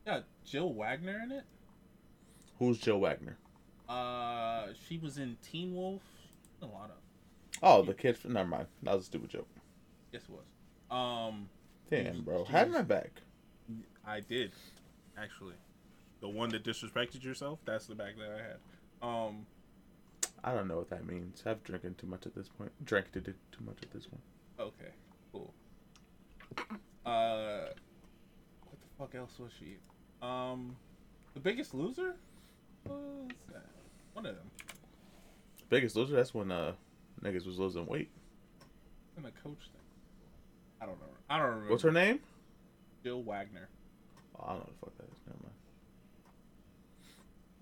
[0.06, 1.43] Yeah, Jill Wagner in it.
[2.60, 3.38] Who's Jill Wagner?
[3.88, 6.02] Uh, she was in Teen Wolf.
[6.62, 6.97] A lot of.
[7.63, 8.17] Oh, the kid.
[8.26, 8.67] Never mind.
[8.84, 9.47] That was a stupid joke.
[10.12, 10.45] Yes, it was.
[10.89, 11.50] Um,
[11.89, 12.45] Damn, bro.
[12.45, 13.12] Had my back.
[14.06, 14.52] I did,
[15.17, 15.56] actually.
[16.21, 17.60] The one that disrespected yourself.
[17.65, 18.58] That's the back that I had.
[19.02, 19.45] Um,
[20.43, 21.43] I don't know what that means.
[21.45, 22.71] I've drinking too much at this point.
[22.86, 24.21] Drank it too much at this point.
[24.60, 24.91] okay.
[27.06, 27.66] Uh,
[28.70, 29.78] what the fuck else was she?
[30.22, 30.76] Um,
[31.34, 32.16] The Biggest Loser.
[32.84, 33.66] What that?
[34.14, 34.50] One of them.
[35.70, 36.16] Biggest loser.
[36.16, 36.74] That's when uh
[37.24, 38.10] niggas was losing weight.
[39.16, 39.82] And the coach thing.
[40.82, 41.06] I don't know.
[41.30, 41.72] I don't remember.
[41.72, 42.20] What's her name?
[43.04, 43.70] Jill Wagner.
[44.38, 45.22] Oh, I don't know what the fuck that is.
[45.28, 45.56] Never mind.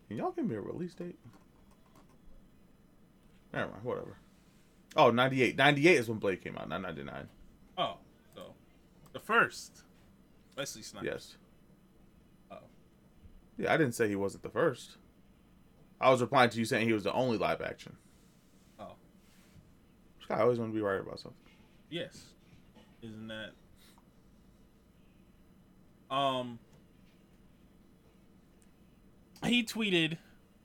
[0.08, 1.19] Can y'all give me a release date?
[3.54, 3.84] Never mind.
[3.84, 4.17] Whatever.
[4.95, 5.56] Oh, 98.
[5.56, 7.28] 98 is when Blade came out, not 99.
[9.13, 9.84] The first.
[10.58, 11.06] Wesley Snipes.
[11.06, 11.38] Yes.
[12.52, 12.58] Oh.
[13.58, 14.98] Yeah, I didn't say he wasn't the first.
[16.02, 17.95] I was replying to you saying he was the only live action.
[18.80, 18.93] Oh.
[20.28, 21.39] Guy always want to be right about something.
[21.89, 22.24] Yes.
[23.02, 23.52] Isn't that
[26.13, 26.60] um
[29.45, 30.17] he tweeted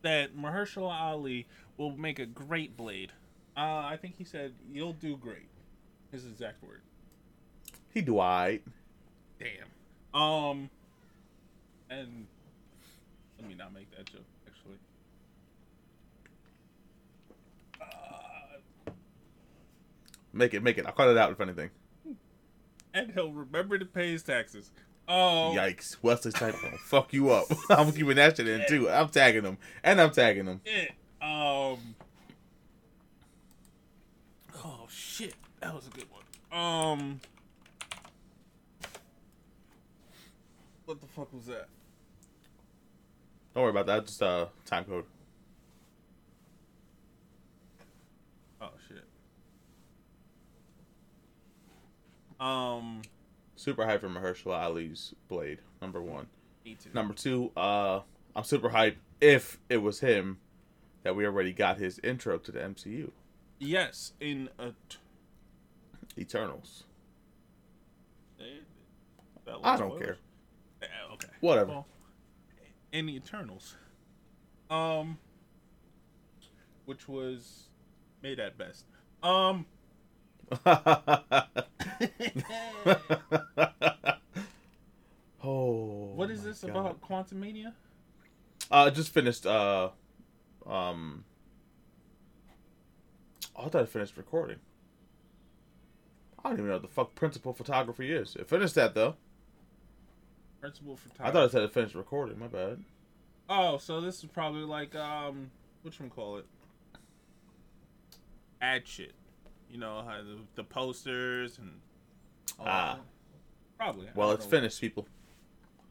[0.03, 3.13] that Mahershala Ali will make a great blade.
[3.57, 5.49] Uh I think he said you'll do great.
[6.11, 6.83] His exact word.
[7.95, 8.61] He do I.
[9.39, 10.21] Damn.
[10.21, 10.69] Um
[11.89, 12.27] and
[13.39, 14.79] let me not make that joke actually.
[17.81, 17.87] Uh,
[20.33, 20.87] Make it, make it.
[20.87, 21.71] I'll cut it out if anything.
[22.93, 24.71] and he'll remember to pay his taxes.
[25.07, 25.99] Oh, Yikes.
[26.03, 27.47] Wesley Snipes gonna fuck you up.
[27.71, 28.89] I'm keeping that shit in too.
[28.89, 29.59] I'm tagging him.
[29.85, 30.61] And I'm tagging him.
[30.65, 30.91] it.
[31.23, 31.95] Um.
[34.65, 36.59] Oh shit, that was a good one.
[36.59, 37.21] Um.
[40.85, 41.69] What the fuck was that?
[43.55, 44.07] Don't worry about that.
[44.07, 45.05] Just uh time code.
[48.61, 49.05] Oh shit.
[52.41, 53.03] Um.
[53.57, 55.59] Super hype for Mahershala Ali's Blade.
[55.81, 56.27] Number one.
[56.65, 56.91] Me too.
[56.93, 58.01] Number two, uh
[58.37, 60.39] I'm super hype if it was him
[61.03, 63.11] that we already got his intro to the MCU.
[63.59, 64.71] Yes, in a.
[64.89, 64.99] T-
[66.19, 66.85] Eternals.
[69.63, 70.17] I don't care.
[71.45, 71.73] Whatever.
[71.73, 71.87] Well,
[72.91, 73.77] in the Eternals,
[74.71, 75.19] um,
[76.87, 77.65] which was
[78.23, 78.87] made at best.
[79.23, 79.67] Um,
[85.45, 86.13] oh.
[86.15, 86.71] what is this God.
[86.71, 87.75] about Quantumania?
[88.71, 89.45] Uh, just finished.
[89.45, 89.91] Uh,
[90.67, 91.27] um.
[93.55, 94.61] I thought I finished recording.
[96.43, 98.35] I don't even know what the fuck principal photography is.
[98.35, 99.17] It finished that though.
[100.65, 102.39] Principal for I thought it said it finished recording.
[102.39, 102.83] My bad.
[103.51, 105.51] Oh, so this is probably like um,
[105.83, 106.47] which one call it?
[108.63, 109.13] Ad shit.
[109.71, 111.73] You know how the, the posters and.
[112.59, 112.95] Ah.
[112.95, 113.01] that.
[113.77, 114.09] Probably.
[114.15, 115.07] Well, it's finished, people.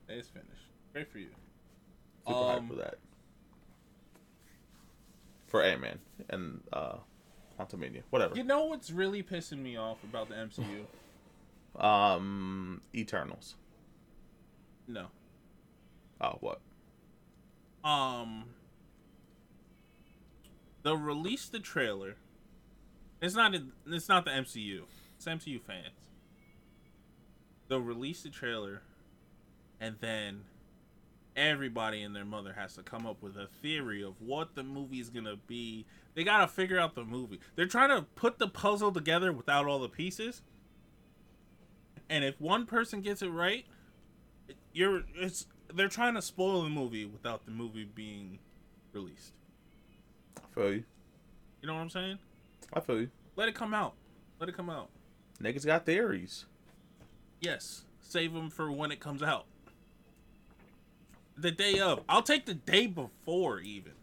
[0.09, 0.49] It's finished.
[0.91, 1.27] Great for you.
[2.27, 2.95] Super Um, hyped for that.
[5.45, 5.99] For Ant Man
[6.31, 6.95] and uh,
[7.59, 8.35] Quantumania, whatever.
[8.35, 10.85] You know what's really pissing me off about the MCU?
[11.75, 13.55] Um, Eternals.
[14.87, 15.07] No.
[16.21, 16.59] Oh, what?
[17.83, 18.45] um
[20.83, 22.15] they'll release the trailer
[23.21, 23.53] it's not
[23.87, 24.83] it's not the mcu
[25.17, 25.87] it's mcu fans.
[27.67, 28.81] They'll release the trailer
[29.79, 30.41] and then
[31.35, 35.09] everybody and their mother has to come up with a theory of what the movie's
[35.09, 35.85] gonna be.
[36.13, 37.39] They gotta figure out the movie.
[37.55, 40.41] They're trying to put the puzzle together without all the pieces.
[42.09, 43.65] And if one person gets it right,
[44.73, 48.39] you're it's they're trying to spoil the movie without the movie being
[48.91, 49.33] released.
[50.37, 50.83] I feel you.
[51.61, 52.19] You know what I'm saying?
[52.73, 53.09] I feel you.
[53.35, 53.93] Let it come out.
[54.39, 54.89] Let it come out.
[55.41, 56.45] Niggas got theories.
[57.39, 59.45] Yes, save them for when it comes out.
[61.35, 62.03] The day of.
[62.07, 63.93] I'll take the day before even.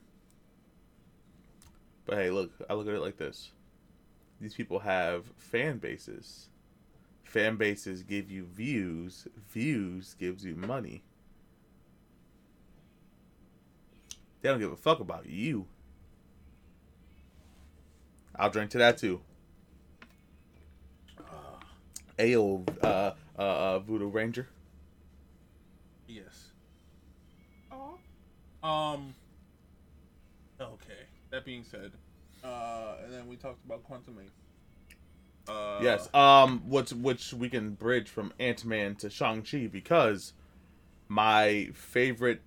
[2.05, 3.53] But hey, look, I look at it like this.
[4.41, 6.50] These people have fan bases.
[7.31, 9.29] Fan bases give you views.
[9.53, 11.05] Views gives you money.
[14.43, 15.67] They don't give a fuck about you.
[18.35, 19.21] I'll drink to that too.
[22.19, 24.49] Ayo, uh, uh, uh, Voodoo Ranger.
[26.09, 26.51] Yes.
[28.61, 29.15] Um.
[30.61, 31.07] Okay.
[31.31, 31.93] That being said,
[32.43, 34.19] uh, and then we talked about Quantum
[35.51, 36.09] Uh, Yes.
[36.15, 36.63] Um.
[36.69, 40.33] Which which we can bridge from Ant Man to Shang Chi because
[41.09, 42.43] my favorite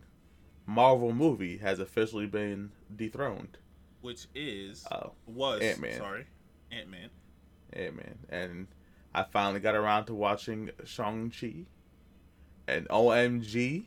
[0.66, 3.58] Marvel movie has officially been dethroned.
[4.02, 5.98] Which is Oh, was Ant-Man.
[5.98, 6.26] Sorry,
[6.72, 7.10] Ant Man.
[7.74, 8.68] Ant Man, and
[9.14, 11.66] I finally got around to watching Shang Chi,
[12.68, 13.84] and OMG,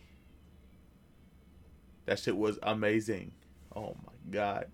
[2.06, 3.32] that shit was amazing.
[3.74, 4.66] Oh my god,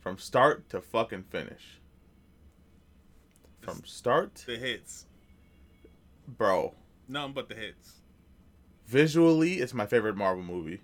[0.00, 1.79] from start to fucking finish.
[3.60, 5.06] From start, The hits.
[6.26, 6.74] bro.
[7.08, 7.94] Nothing but the hits.
[8.86, 10.80] Visually, it's my favorite Marvel movie.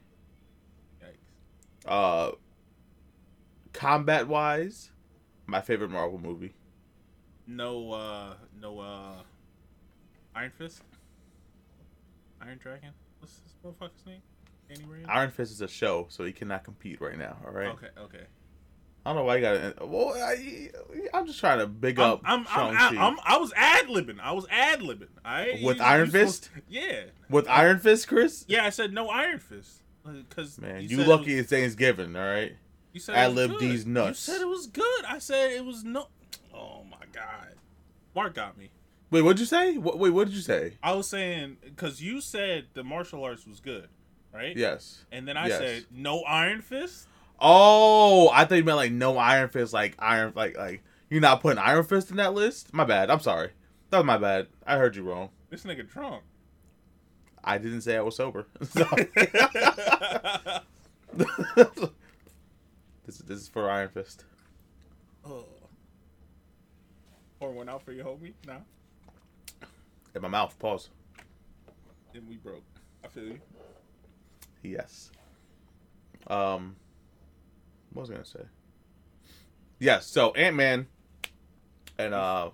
[1.03, 1.17] Yikes.
[1.87, 2.33] Uh,
[3.73, 4.91] combat wise,
[5.47, 6.55] my favorite Marvel movie.
[7.47, 9.23] No, uh, no, uh,
[10.35, 10.83] Iron Fist.
[12.41, 12.91] Iron Dragon.
[13.21, 14.23] What's this motherfucker's name?
[15.09, 17.37] Iron Fist is a show, so he cannot compete right now.
[17.47, 17.69] All right.
[17.69, 18.25] Okay, okay.
[19.07, 19.88] I don't know why you got.
[19.88, 20.69] Well, I,
[21.14, 23.07] I'm just trying to big I'm, up I'm, I'm, Shang-Chi.
[23.07, 24.19] I'm, i was ad libbing.
[24.21, 25.07] I was ad libbing.
[25.25, 26.51] I With Iron Fist?
[26.69, 28.45] yeah, With Iron Fist, Chris.
[28.49, 28.64] yeah.
[28.64, 32.16] I said no Iron Fist because Man, you, it lucky was- it's Thanksgiving.
[32.16, 32.57] All right.
[32.92, 33.61] You said it ad-lib good.
[33.61, 34.27] these nuts.
[34.27, 35.05] You said it was good.
[35.07, 36.09] I said it was no.
[36.53, 37.55] Oh my god,
[38.12, 38.71] Mark got me.
[39.12, 39.79] Wait, what'd you say?
[39.79, 40.79] What, wait, what did you say?
[40.83, 43.88] I was saying because you said the martial arts was good,
[44.35, 44.57] right?
[44.57, 45.05] Yes.
[45.12, 45.59] And then I Yes.
[45.59, 47.07] said no Iron Fist.
[47.38, 51.40] Oh, I thought you meant like no Iron Fist, like Iron, like like you're not
[51.40, 52.72] putting Iron Fist in that list.
[52.72, 53.11] My bad.
[53.11, 53.51] I'm sorry.
[53.90, 54.49] That was my bad.
[54.66, 55.31] I heard you wrong.
[55.51, 56.22] This nigga drunk.
[57.44, 58.46] I didn't say I was sober.
[58.64, 58.85] So-
[63.07, 64.25] this this is for Iron Fist.
[65.25, 65.44] oh.
[67.38, 68.33] Pour one out for your homie.
[68.46, 68.55] Nah,
[70.14, 70.59] In my mouth.
[70.59, 70.88] Pause.
[72.14, 72.64] then we broke.
[73.05, 73.38] I feel you.
[74.62, 75.11] Yes.
[76.29, 76.77] Um,
[77.96, 78.44] what was I gonna say?
[79.78, 80.06] Yes.
[80.06, 80.87] So Ant Man
[81.98, 82.50] and uh,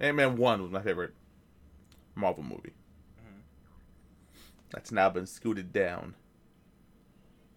[0.00, 1.14] Ant Man One was my favorite
[2.14, 2.72] Marvel movie.
[3.20, 3.40] Mhm.
[4.70, 6.14] That's now been scooted down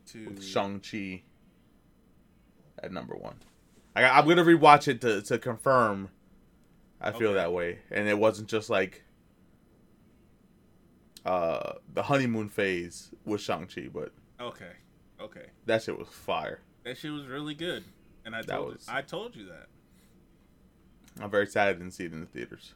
[0.08, 1.24] To with Shang Chi
[2.82, 3.36] at number one.
[3.96, 6.10] I, I'm gonna rewatch it to to confirm.
[7.00, 7.36] I feel Okay.
[7.36, 9.04] that way, and it wasn't just like
[11.26, 14.72] uh the honeymoon phase with Shang Chi, but okay,
[15.20, 15.48] okay.
[15.66, 16.62] that shit was fire.
[16.86, 17.84] That shit was really good,
[18.26, 19.68] and I That told was- I told you that.
[21.20, 22.74] I'm very sad I didn't see it in the theaters.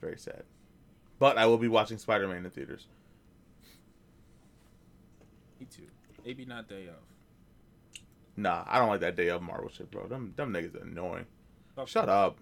[0.00, 0.44] Very sad.
[1.18, 2.86] But I will be watching Spider Man in the theaters.
[5.60, 5.82] Me too.
[6.24, 6.94] Maybe not day of.
[8.36, 10.06] Nah, I don't like that day of Marvel shit, bro.
[10.06, 11.26] Them them niggas are annoying.
[11.76, 12.38] Talk Shut up.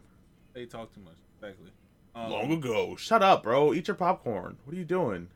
[0.52, 1.16] They talk too much.
[1.40, 1.72] Exactly.
[2.14, 2.94] Um, Long ago.
[2.96, 3.72] Shut up, bro.
[3.74, 4.58] Eat your popcorn.
[4.64, 5.28] What are you doing?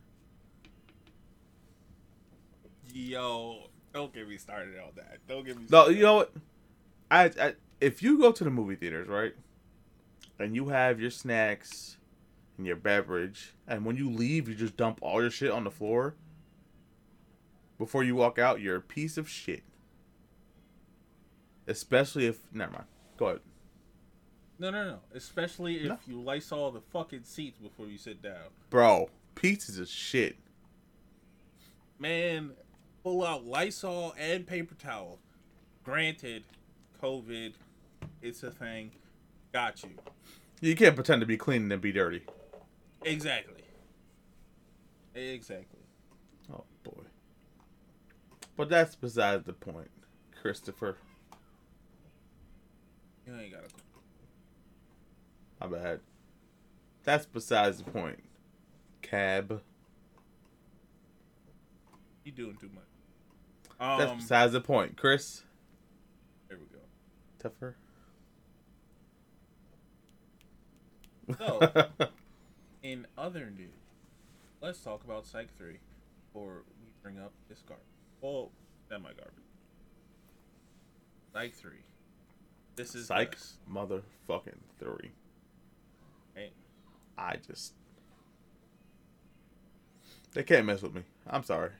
[2.93, 5.19] Yo, don't get me started on that.
[5.27, 5.65] Don't get me.
[5.69, 6.33] No, you know what?
[7.09, 9.33] I, I if you go to the movie theaters, right,
[10.39, 11.97] and you have your snacks
[12.57, 15.71] and your beverage, and when you leave, you just dump all your shit on the
[15.71, 16.15] floor.
[17.77, 19.63] Before you walk out, you're a piece of shit.
[21.67, 22.85] Especially if never mind.
[23.17, 23.39] Go ahead.
[24.59, 24.99] No, no, no.
[25.15, 25.97] Especially if No.
[26.05, 28.49] you Lysol the fucking seats before you sit down.
[28.69, 30.35] Bro, pieces of shit.
[31.97, 32.51] Man,
[33.03, 35.19] pull out Lysol and paper towel.
[35.83, 36.43] Granted,
[37.01, 37.53] COVID,
[38.21, 38.91] it's a thing.
[39.51, 39.89] Got you.
[40.59, 42.23] You can't pretend to be clean and be dirty.
[43.03, 43.63] Exactly.
[45.15, 45.79] Exactly.
[46.53, 47.03] Oh boy.
[48.55, 49.89] But that's besides the point,
[50.39, 50.97] Christopher.
[53.25, 53.67] You ain't gotta.
[55.59, 55.99] My bad.
[57.03, 58.19] That's besides the point.
[59.01, 59.61] Cab.
[62.23, 62.90] You doing too much.
[63.81, 64.95] Um, That's besides the point.
[64.95, 65.41] Chris.
[66.47, 66.83] there we go.
[67.39, 67.75] Tougher.
[71.39, 72.07] So,
[72.83, 73.69] in other news,
[74.61, 75.79] let's talk about Psych 3
[76.27, 77.85] before we bring up this garbage.
[78.21, 78.51] Well,
[78.87, 79.33] semi garbage.
[81.33, 81.71] Psych 3.
[82.75, 85.11] This is Psych Gus, motherfucking three.
[86.35, 86.51] right?
[87.17, 87.73] I just
[90.33, 91.01] they can't mess with me.
[91.27, 91.71] I'm sorry.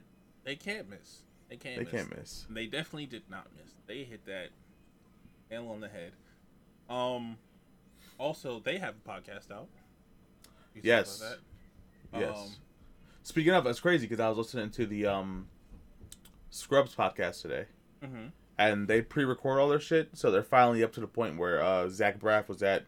[0.44, 1.22] They can't miss.
[1.52, 1.92] They can't They miss.
[1.92, 2.46] can't miss.
[2.50, 3.74] They definitely did not miss.
[3.86, 4.50] They hit that
[5.52, 6.14] nail on the head.
[6.90, 7.38] Um,
[8.18, 9.68] also, they have a podcast out.
[10.74, 11.22] You Yes.
[12.14, 12.38] Yes.
[12.38, 12.50] Um,
[13.24, 15.48] Speaking of, it's crazy because I was listening to the um
[16.50, 17.66] Scrubs podcast today.
[18.04, 18.28] Mm-hmm.
[18.58, 21.88] and they pre-record all their shit, so they're finally up to the point where uh,
[21.90, 22.86] Zach Braff was at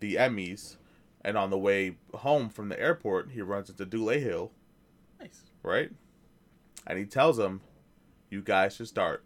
[0.00, 0.76] the Emmys,
[1.24, 4.50] and on the way home from the airport, he runs into Dule Hill,
[5.18, 5.42] Nice.
[5.62, 5.90] right?
[6.86, 7.62] And he tells him,
[8.30, 9.24] "You guys should start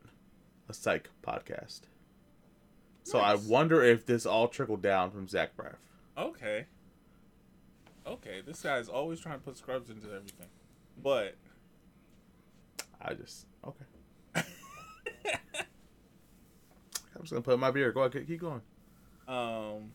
[0.69, 1.83] a psych podcast."
[3.05, 5.77] So I wonder if this all trickled down from Zach Braff.
[6.17, 6.65] Okay.
[8.07, 10.49] Okay, this guy's always trying to put scrubs into everything.
[11.03, 11.37] But
[13.01, 13.85] I just okay.
[17.15, 17.93] I'm just gonna put my beer.
[17.93, 18.63] Go ahead, keep going.
[19.29, 19.93] um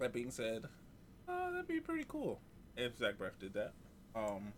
[0.00, 0.64] that being said,
[1.28, 2.40] uh, that'd be pretty cool
[2.76, 3.72] if Zach Braff did that.
[4.16, 4.52] Um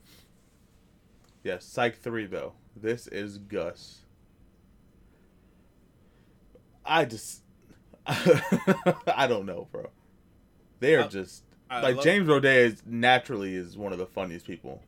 [1.47, 2.55] Yes, Psych 3 though.
[2.75, 4.01] This is Gus.
[6.85, 7.43] I just
[8.07, 9.91] I don't know, bro.
[10.81, 14.45] They are Uh, just I like James Roday is naturally is one of the funniest
[14.45, 14.83] people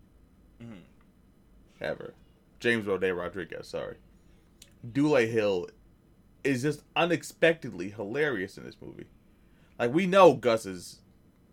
[0.60, 0.80] mhm.
[1.80, 2.14] ever.
[2.58, 3.98] James Roday Rodriguez, sorry.
[4.92, 5.68] Dule Hill
[6.42, 9.06] is just unexpectedly hilarious in this movie.
[9.78, 11.02] Like we know Gus is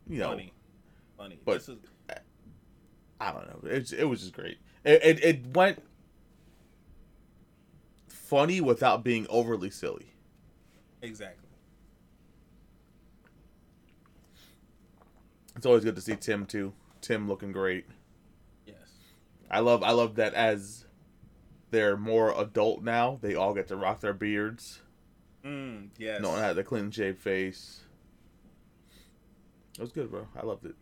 [0.10, 0.52] you know funny.
[1.16, 1.40] Funny.
[1.46, 1.78] but- this is
[3.22, 3.70] I don't know.
[3.70, 4.58] It it was just great.
[4.86, 5.82] It, it it went
[8.08, 10.08] funny without being overly silly.
[11.02, 11.42] exactly.
[15.56, 16.74] It's always good to see Tim too.
[17.02, 17.86] Tim looking great.
[18.66, 18.76] Yes.
[19.50, 20.86] I love I love that as
[21.72, 24.82] they're more adult now, they all get to rock their beards.
[25.44, 26.22] Mm, yes.
[26.22, 27.82] No one had the clean shaved face.
[29.78, 30.28] It was good, bro.
[30.36, 30.76] I loved it.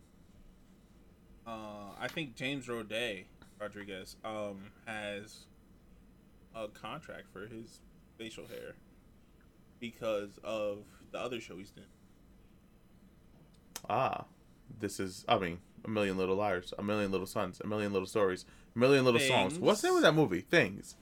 [1.45, 3.26] uh, I think James Roday
[3.60, 5.45] Rodriguez um has
[6.56, 7.80] a contract for his
[8.18, 8.76] facial hair
[9.80, 11.88] because of the other show he's doing.
[13.89, 14.26] Ah,
[14.80, 18.08] this is I mean a million little liars, a million little sons, a million little
[18.08, 18.45] stories,
[18.76, 19.60] a million little songs.
[19.60, 20.41] What's the name of that movie?
[20.41, 20.95] Things.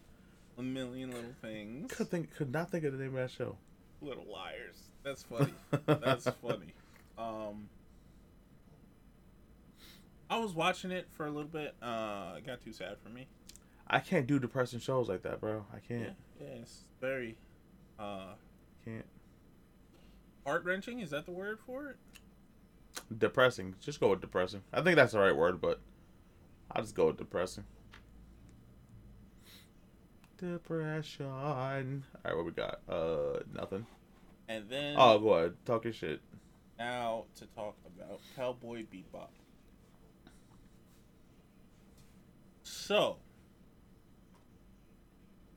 [0.58, 1.92] A million little things.
[1.92, 3.58] Could think could not think of the name of that show.
[4.02, 4.90] Little liars.
[5.04, 5.54] That's funny.
[5.86, 6.74] That's funny.
[7.18, 7.70] Um,
[10.32, 11.76] I was watching it for a little bit.
[11.82, 13.28] Uh, it got too sad for me.
[13.88, 15.66] I can't do depressing shows like that, bro.
[15.76, 16.16] I can't.
[16.40, 17.36] yeah, it's very
[18.00, 18.34] uh,
[18.86, 19.06] Can't.
[20.46, 21.02] heart wrenching.
[21.02, 21.98] Is that the word for it?
[23.18, 23.76] Depressing.
[23.82, 24.62] Just go with depressing.
[24.72, 25.82] I think that's the right word, but
[26.72, 27.66] I'll just go with depressing.
[30.38, 31.26] Depression.
[31.26, 31.54] All
[32.26, 32.80] right, what we got?
[32.90, 33.86] Uh, nothing.
[34.48, 35.54] And then Oh, go ahead.
[35.66, 36.22] Talk your shit.
[36.80, 39.28] now to talk about Cowboy Bebop.
[42.92, 43.16] So,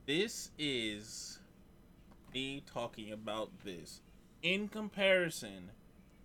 [0.07, 1.41] this is
[2.33, 4.03] me talking about this
[4.45, 5.73] in comparison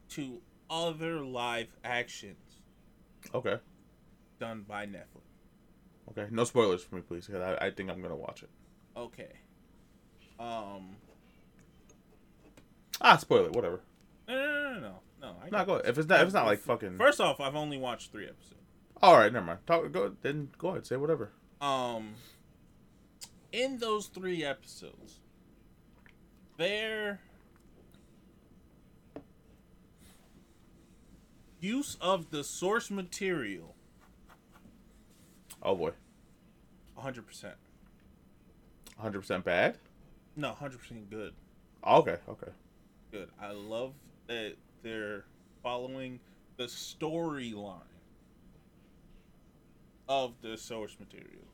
[0.09, 0.39] to
[0.69, 2.61] other live actions
[3.33, 3.57] Okay.
[4.39, 5.23] done by Netflix.
[6.11, 6.27] Okay.
[6.29, 8.49] No spoilers for me, please, because I, I think I'm gonna watch it.
[8.95, 9.31] Okay.
[10.39, 10.95] Um.
[13.01, 13.53] Ah, spoil it.
[13.53, 13.81] Whatever.
[14.27, 14.93] No, no, no, no, no.
[15.21, 15.77] no I Not go.
[15.77, 16.99] If it's not, if it's not like fucking.
[16.99, 18.58] First off, I've only watched three episodes.
[19.01, 19.59] All right, never mind.
[19.65, 19.91] Talk.
[19.91, 20.15] Go.
[20.21, 20.85] Then go ahead.
[20.85, 21.31] Say whatever.
[21.61, 22.13] um
[23.51, 25.19] in those three episodes
[26.57, 27.19] their
[31.59, 33.75] use of the source material
[35.61, 35.91] Oh boy.
[36.97, 37.23] 100%
[38.95, 39.77] 100 percent bad.
[40.35, 41.33] no 100% good
[41.87, 42.17] Okay.
[42.29, 42.51] Okay.
[43.11, 43.93] good i love
[44.27, 45.25] that they're
[45.63, 46.19] following
[46.57, 47.81] the storyline
[50.09, 51.45] of the source material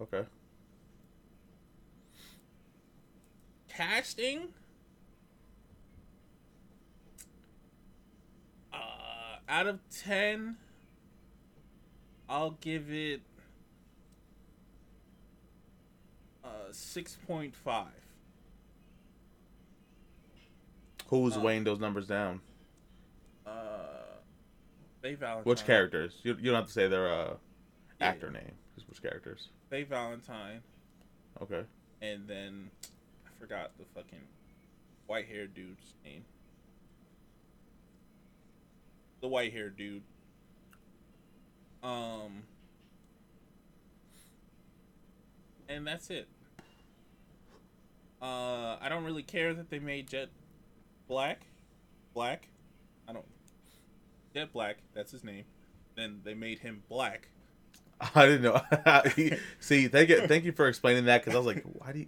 [0.00, 0.24] Okay.
[3.68, 4.48] casting
[8.72, 8.76] uh
[9.48, 10.56] out of 10
[12.28, 13.20] i'll give it
[16.44, 17.86] uh 6.5
[21.08, 22.40] Who's Uh, weighing those numbers down?
[23.46, 23.50] uh
[25.02, 26.18] Faye Valentine Which characters?
[26.24, 27.34] You, you don't have to say their uh,
[28.00, 28.08] Yeah.
[28.08, 28.52] actor name.
[28.74, 29.48] Just which characters.
[29.70, 30.62] Faye Valentine
[31.40, 31.62] Okay.
[32.02, 32.70] and then
[33.26, 34.20] I forgot the fucking
[35.06, 36.24] white haired dude's name
[39.20, 40.02] the white haired dude.
[41.82, 42.42] Um,
[45.68, 46.28] and that's it.
[48.20, 50.28] Uh, I don't really care that they made Jet
[51.08, 51.40] black,
[52.14, 52.48] black.
[53.08, 53.24] I don't.
[54.34, 55.44] Jet Black, that's his name.
[55.96, 57.28] Then they made him black.
[58.14, 58.60] I didn't know.
[59.60, 62.06] See, thank you, thank you for explaining that because I was like, why do you,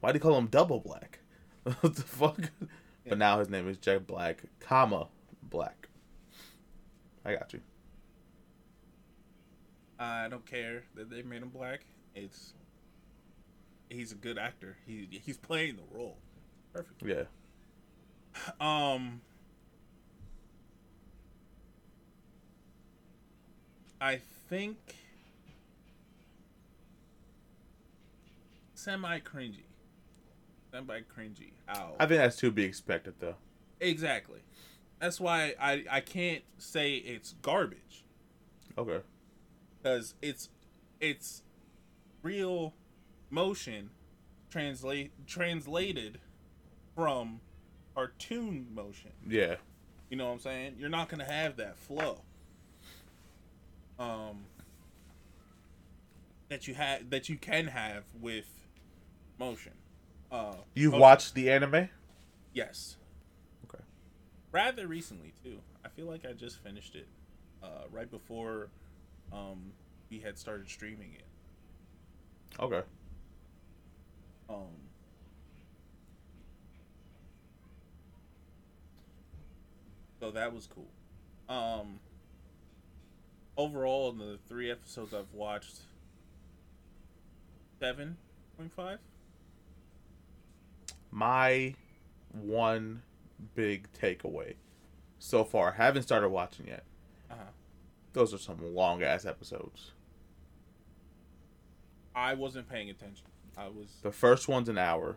[0.00, 1.18] why do you call him Double Black?
[1.62, 2.38] what the fuck?
[2.40, 2.66] Yeah.
[3.10, 5.08] But now his name is Jack Black, comma
[5.42, 5.88] Black.
[7.24, 7.60] I got you.
[9.98, 11.80] I don't care that they made him black.
[12.14, 12.54] It's
[13.90, 14.76] he's a good actor.
[14.86, 16.18] He he's playing the role
[16.72, 17.02] perfect.
[17.04, 17.24] Yeah.
[18.60, 19.20] Um,
[24.00, 24.76] I think
[28.78, 29.64] semi cringy,
[30.70, 31.50] semi cringy.
[31.68, 31.94] Ow.
[31.98, 33.34] I think that's to be expected though.
[33.80, 34.40] exactly.
[35.00, 38.04] That's why I I can't say it's garbage
[38.76, 39.00] Okay.
[39.82, 40.48] because it's
[41.00, 41.42] it's
[42.22, 42.74] real
[43.30, 43.90] motion
[44.50, 46.18] translate translated
[46.94, 47.40] from
[47.94, 49.10] cartoon motion.
[49.28, 49.56] Yeah.
[50.10, 50.76] You know what I'm saying?
[50.78, 52.22] You're not gonna have that flow.
[53.98, 54.46] Um
[56.48, 58.57] that you have that you can have with
[59.38, 59.72] motion.
[60.30, 61.88] Uh You've motion- watched the anime?
[62.52, 62.96] Yes.
[63.68, 63.82] Okay.
[64.52, 65.58] Rather recently too.
[65.84, 67.08] I feel like I just finished it.
[67.62, 68.68] Uh right before
[69.32, 69.72] um
[70.10, 71.26] we had started streaming it.
[72.62, 72.82] Okay.
[74.48, 74.66] Um
[80.20, 80.88] So that was cool.
[81.54, 82.00] Um
[83.56, 85.80] overall in the three episodes I've watched
[87.80, 88.16] seven
[88.56, 88.98] point five?
[91.18, 91.74] My
[92.30, 93.02] one
[93.56, 94.54] big takeaway
[95.18, 96.84] so far, haven't started watching yet.
[97.28, 97.42] Uh-huh.
[98.12, 99.90] Those are some long ass episodes.
[102.14, 103.26] I wasn't paying attention.
[103.56, 105.16] I was The first one's an hour.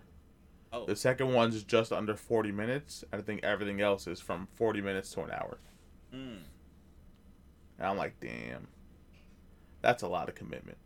[0.74, 3.04] oh The second one's just under 40 minutes.
[3.12, 5.60] And I think everything else is from 40 minutes to an hour.
[6.12, 6.38] mm,
[7.78, 8.68] And I'm like, damn.
[9.82, 10.78] That's a lot of commitment.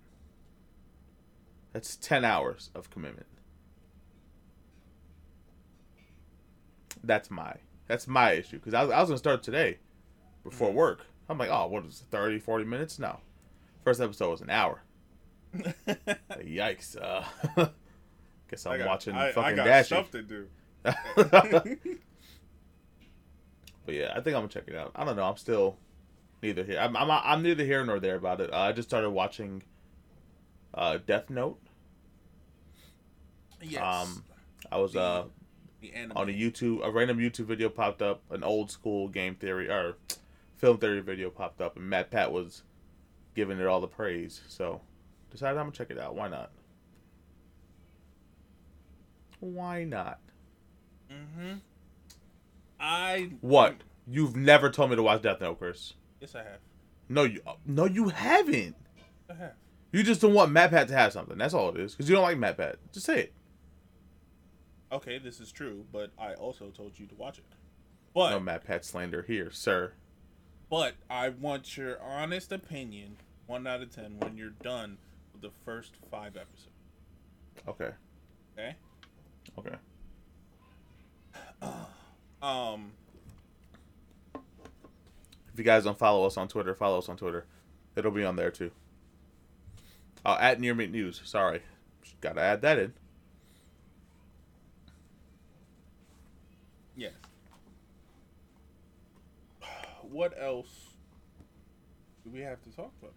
[1.71, 3.27] That's 10 hours of commitment.
[7.03, 7.53] That's my
[7.87, 9.77] that's my issue because I, was- I was gonna start today
[10.43, 10.75] before Mhm.
[10.75, 11.05] work.
[11.29, 12.99] I'm like, oh, what is it, 30, 40 minutes?
[12.99, 13.19] No.
[13.83, 14.81] First episode was an hour.
[15.55, 16.95] Yikes.
[17.01, 17.23] Uh,
[18.49, 19.85] guess I'm I got- watching I, fucking I got Dashy.
[19.87, 20.47] stuff to do.
[23.85, 24.91] but yeah, I think I'm gonna check it out.
[24.95, 25.23] I don't know.
[25.23, 25.77] I'm still
[26.41, 26.79] neither here.
[26.79, 28.51] I'm I'm, I'm neither here nor there about it.
[28.53, 29.63] Uh, I just started watching
[30.73, 31.59] uh, Death Note.
[33.61, 33.81] yes.
[33.81, 34.23] Um,
[34.71, 35.25] I was uh.
[36.15, 39.95] On a YouTube a random YouTube video popped up, an old school game theory or
[40.57, 42.63] film theory video popped up, and MatPat was
[43.35, 44.41] giving it all the praise.
[44.47, 44.81] So
[45.31, 46.15] decided I'm gonna check it out.
[46.15, 46.51] Why not?
[49.39, 50.19] Why not?
[51.11, 51.55] Mm-hmm.
[52.79, 53.75] I What?
[54.07, 55.93] You've never told me to watch Death Note, Chris.
[56.19, 56.59] Yes, I have.
[57.09, 58.75] No, you no, you haven't.
[59.29, 59.53] I have.
[59.91, 61.37] You just don't want MatPat to have something.
[61.37, 61.93] That's all it is.
[61.93, 62.75] Because you don't like MatPat.
[62.91, 63.33] Just say it.
[64.91, 67.45] Okay, this is true, but I also told you to watch it.
[68.13, 69.93] But No MatPat slander here, sir.
[70.69, 73.17] but I want your honest opinion,
[73.47, 74.97] one out of ten, when you're done
[75.33, 76.69] with the first five episodes.
[77.67, 77.91] Okay.
[78.57, 78.75] Okay.
[79.57, 79.75] Okay.
[82.41, 82.91] Um.
[84.35, 87.45] If you guys don't follow us on Twitter, follow us on Twitter.
[87.95, 88.69] It'll be on there too.
[90.23, 91.21] Oh, at Near Mint News.
[91.25, 91.61] Sorry.
[92.03, 92.93] Just gotta add that in.
[96.95, 97.13] Yes.
[100.15, 100.69] What else
[102.23, 103.13] do we have to talk about?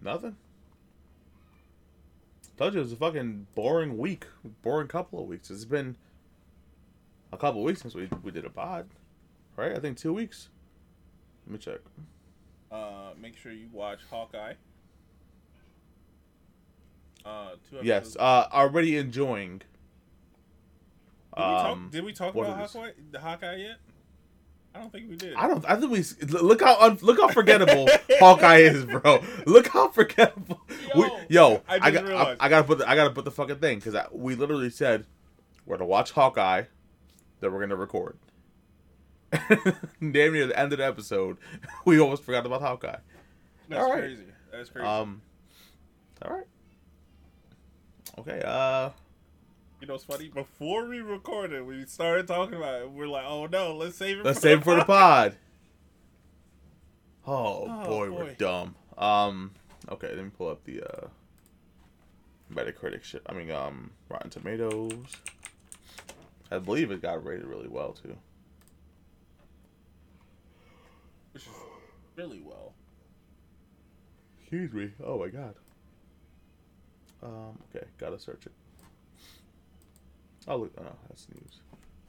[0.00, 0.36] Nothing.
[2.56, 4.26] Told you it was a fucking boring week.
[4.62, 5.50] Boring couple of weeks.
[5.50, 5.96] It's been
[7.32, 8.90] a couple of weeks since we, we did a pod.
[9.56, 9.72] Right?
[9.72, 10.50] I think two weeks.
[11.48, 11.80] Let me check.
[12.70, 14.54] Uh, make sure you watch Hawkeye.
[17.24, 17.86] Uh, two episodes.
[17.86, 19.62] Yes, uh, already enjoying.
[21.36, 22.70] Did we talk, Um, did we talk about.
[22.70, 23.78] Hawkeye, the Hawkeye yet?
[24.74, 25.34] I don't think we did.
[25.34, 25.64] I don't.
[25.68, 29.22] I think we look how un, look how forgettable Hawkeye is, bro.
[29.46, 30.62] Look how forgettable.
[30.94, 32.36] Yo, we, yo I I, got, I.
[32.40, 35.04] I gotta put the, I gotta put the fucking thing because we literally said
[35.66, 36.64] we're gonna watch Hawkeye,
[37.40, 38.16] that we're gonna record.
[40.00, 41.36] Damn near the end of the episode,
[41.84, 42.96] we almost forgot about Hawkeye.
[43.68, 44.00] That's all right.
[44.00, 44.24] crazy.
[44.50, 44.86] That's crazy.
[44.86, 45.22] Um,
[46.22, 46.46] all right.
[48.18, 48.42] Okay.
[48.44, 48.90] Uh,
[49.82, 50.28] you know it's funny?
[50.28, 52.90] Before we recorded, we started talking about it.
[52.92, 54.24] We're like, oh no, let's save it.
[54.24, 55.36] let's save it for the pod.
[57.26, 58.76] Oh, Oh, boy, we're dumb.
[58.96, 59.50] Um,
[59.88, 61.08] okay, let me pull up the uh,
[62.52, 63.22] Metacritic shit.
[63.26, 64.92] I mean, um, Rotten Tomatoes.
[66.50, 68.16] I believe it got rated really well too.
[71.32, 71.48] Which is
[72.14, 72.74] really well.
[74.40, 74.92] Excuse me.
[75.04, 75.54] Oh my god.
[77.20, 77.58] Um.
[77.74, 78.52] Okay, gotta search it.
[80.48, 80.72] Oh look.
[80.78, 81.60] Oh no, that's news.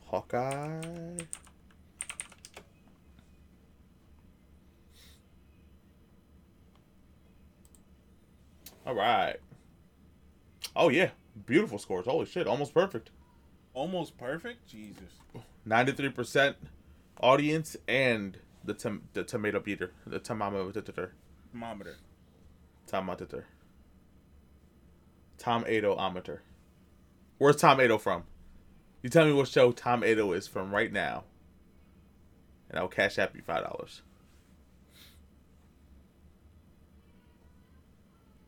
[0.06, 1.18] Hawkeye.
[8.86, 9.38] All right.
[10.76, 11.10] Oh yeah,
[11.46, 12.06] beautiful scores.
[12.06, 13.12] Holy shit, almost perfect.
[13.74, 14.68] Almost perfect.
[14.68, 15.04] Jesus.
[15.66, 16.58] Ninety-three percent
[17.22, 20.82] audience and the tom- the tomato beater, the thermometer,
[21.52, 21.96] Thermometer.
[22.88, 23.46] thermometer,
[25.38, 25.64] Tom.
[27.38, 28.24] Where's Tom Ado from?
[29.02, 31.24] You tell me what show Tom Ado is from right now,
[32.70, 34.02] and I'll cash app you five dollars.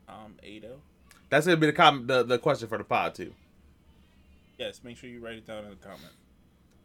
[0.07, 0.81] Um, Ado.
[1.29, 3.33] That's gonna be the com- the the question for the pod too.
[4.57, 6.13] Yes, make sure you write it down in the comment.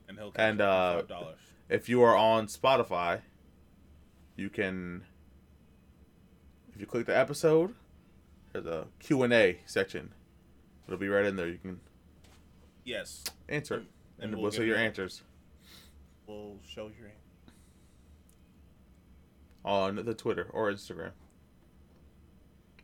[0.09, 1.39] And he'll And, uh, five dollars.
[1.69, 3.21] if you are on Spotify,
[4.37, 5.05] you can
[6.75, 7.75] if you click the episode,
[8.53, 10.13] there's a Q&A section.
[10.87, 11.47] It'll be right in there.
[11.49, 11.81] You can
[12.91, 13.25] Yes.
[13.49, 13.83] answer it.
[14.19, 15.23] And, we'll we'll see your you- answers
[16.27, 17.11] We'll show your
[19.65, 21.11] on the Twitter or Instagram.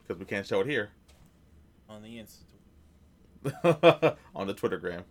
[0.02, 0.90] Because we can't show it here.
[1.88, 4.16] on the Insta.
[4.34, 5.02] on the Twittergram.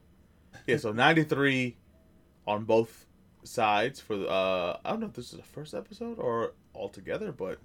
[0.67, 1.75] Yeah, so 93
[2.47, 3.05] on both
[3.43, 7.31] sides for the, uh I don't know if this is the first episode or altogether,
[7.31, 7.59] but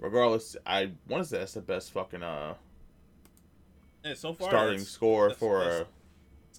[0.00, 2.54] regardless, I want to say that's the best fucking uh
[4.04, 5.84] Yeah, so far starting score that's- for that's- uh,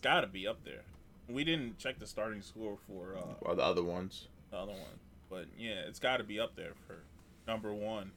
[0.05, 0.83] got to be up there.
[1.27, 4.27] We didn't check the starting score for uh, or the other ones.
[4.51, 4.99] the other one,
[5.31, 6.97] but yeah, it's got to be up there for
[7.47, 8.11] number one.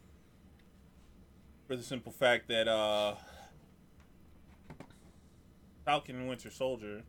[1.66, 3.14] For the simple fact that uh,
[5.86, 7.02] Falcon and Winter Soldier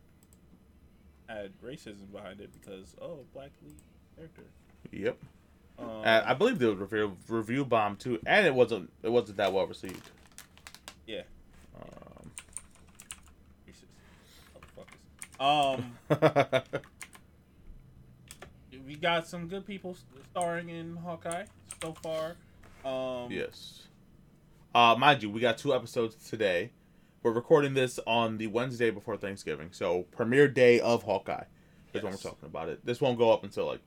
[1.28, 3.76] had racism behind it because oh, black lead
[4.16, 4.44] character.
[4.92, 5.18] Yep.
[5.78, 9.66] Um, I believe the review review bomb too, and it wasn't it wasn't that well
[9.66, 10.10] received.
[11.06, 11.22] yeah,
[11.74, 12.30] Um,
[13.66, 13.86] racist
[14.54, 14.98] motherfuckers.
[15.40, 15.96] Um.
[18.86, 19.96] we got some good people
[20.30, 21.46] starring in Hawkeye
[21.82, 22.36] so far.
[22.84, 23.86] Um, yes.
[24.74, 26.70] Uh, mind you, we got two episodes today.
[27.22, 31.44] We're recording this on the Wednesday before Thanksgiving, so premiere day of Hawkeye
[31.92, 32.84] is when we're talking about it.
[32.84, 33.80] This won't go up until like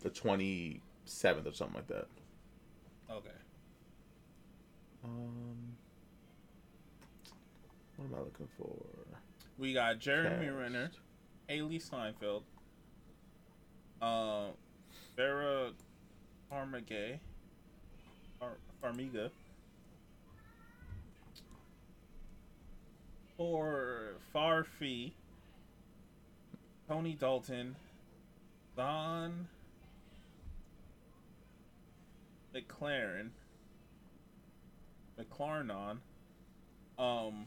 [0.00, 2.06] the twenty seventh or something like that.
[3.10, 3.30] Okay.
[5.04, 5.69] Um,
[8.00, 8.74] what am I looking for?
[9.58, 10.56] We got Jeremy Cast.
[10.56, 10.90] Renner,
[11.50, 12.44] Hailee Steinfeld,
[14.00, 14.46] uh,
[15.16, 15.72] Vera
[16.50, 17.18] Farmiga,
[18.38, 19.30] Far- Farmiga,
[23.36, 25.12] for Farfee,
[26.88, 27.76] Tony Dalton,
[28.76, 29.46] Zahn
[32.54, 33.28] McLaren,
[35.18, 35.98] McClarnon,
[36.98, 37.46] um,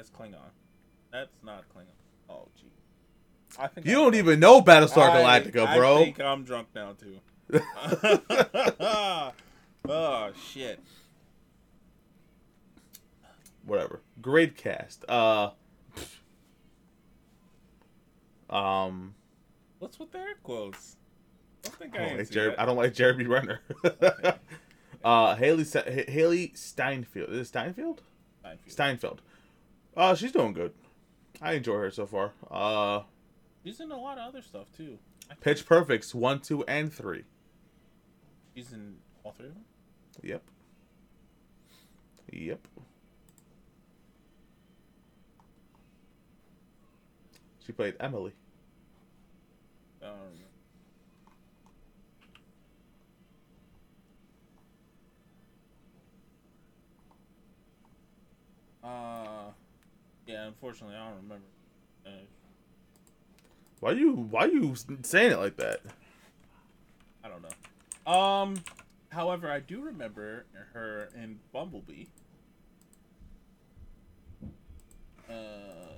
[0.00, 0.38] that's Klingon.
[1.12, 1.92] That's not Klingon.
[2.30, 2.68] Oh, gee.
[3.58, 4.26] I think You I'm don't drunk.
[4.26, 5.98] even know Battlestar I- Galactica, bro.
[5.98, 7.20] I think I'm drunk now too.
[9.88, 10.80] oh shit.
[13.66, 14.00] Whatever.
[14.22, 15.04] Great cast.
[15.06, 15.50] Uh.
[18.48, 19.14] Um.
[19.80, 20.96] What's with the air quotes?
[21.64, 22.60] I don't think I I, don't, ain't like see Jer- that.
[22.60, 23.60] I don't like Jeremy Renner.
[25.04, 27.30] uh, Hailee Hailee Steinfeld.
[27.32, 28.00] Is it Steinfeld?
[28.44, 28.70] Steinfeld.
[28.74, 29.18] Steinfeld.
[30.00, 30.72] Uh, she's doing good.
[31.42, 32.32] I enjoy her so far.
[32.50, 33.02] Uh,
[33.62, 34.98] She's in a lot of other stuff too.
[35.42, 37.24] Pitch Perfects one, two, and three.
[38.56, 39.64] She's in all three of them.
[40.22, 40.42] Yep.
[42.32, 42.66] Yep.
[47.66, 48.32] She played Emily.
[50.02, 50.10] Um,
[58.82, 59.50] uh,
[60.30, 60.46] yeah.
[60.46, 61.44] Unfortunately, I don't remember.
[62.06, 62.10] Uh,
[63.80, 65.80] Why you Why you saying it like that?
[67.22, 68.12] I don't know.
[68.12, 68.56] Um,
[69.10, 72.06] however, I do remember her in Bumblebee.
[75.28, 75.92] Uh,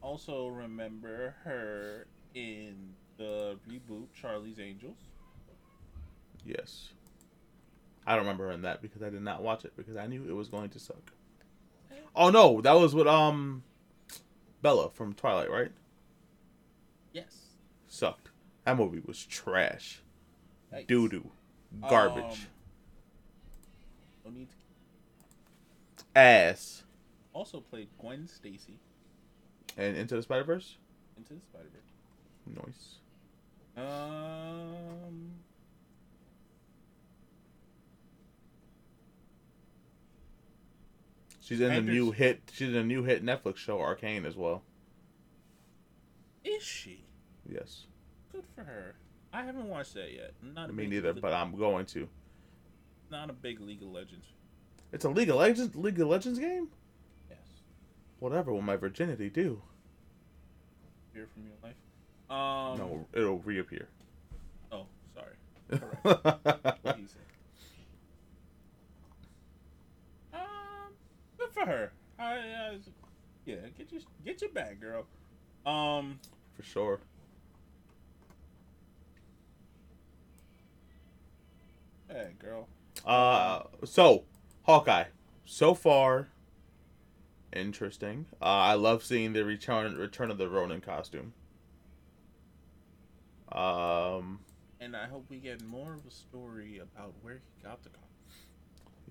[0.00, 4.98] also remember her in the reboot Charlie's Angels.
[6.44, 6.90] Yes.
[8.06, 10.24] I don't remember her in that because I did not watch it because I knew
[10.28, 11.12] it was going to suck.
[12.16, 13.62] Oh no, that was with um
[14.62, 15.70] Bella from Twilight, right?
[17.12, 17.36] Yes.
[17.86, 18.30] sucked.
[18.64, 20.02] That movie was trash.
[20.86, 21.30] Doo doo.
[21.88, 22.48] Garbage.
[24.26, 24.46] Um,
[25.96, 26.82] to- Ass.
[27.32, 28.78] Also played Gwen Stacy
[29.76, 30.76] And Into the Spider Verse?
[31.16, 32.64] into the Spider Verse.
[32.66, 32.96] Nice.
[33.76, 35.30] Um,
[41.48, 44.62] She's in the new hit she's in a new hit Netflix show, Arcane as well.
[46.44, 47.06] is she?
[47.50, 47.86] Yes.
[48.30, 48.96] Good for her.
[49.32, 50.34] I haven't watched that yet.
[50.42, 52.06] I'm not a Me neither, but I'm going to.
[53.10, 54.26] not a big League of Legends.
[54.92, 56.68] It's a League of Legends League of Legends game?
[57.30, 57.38] Yes.
[58.18, 59.62] Whatever will my virginity do?
[61.14, 61.76] Fear from your life.
[62.30, 62.76] Um.
[62.78, 63.88] no, it'll reappear.
[64.70, 64.84] Oh,
[65.14, 65.80] sorry.
[66.02, 67.22] What he said.
[70.34, 70.40] Um,
[71.38, 71.92] good for her.
[72.18, 72.78] I, I,
[73.44, 75.06] yeah, get your get your bag, girl.
[75.66, 76.18] Um,
[76.56, 77.00] For sure.
[82.08, 82.68] hey, girl.
[83.04, 84.24] Uh, so
[84.62, 85.04] Hawkeye.
[85.44, 86.28] So far,
[87.52, 88.26] interesting.
[88.40, 91.32] Uh, I love seeing the return return of the Ronin costume.
[93.52, 94.40] Um,
[94.80, 98.07] And I hope we get more of a story about where he got the car.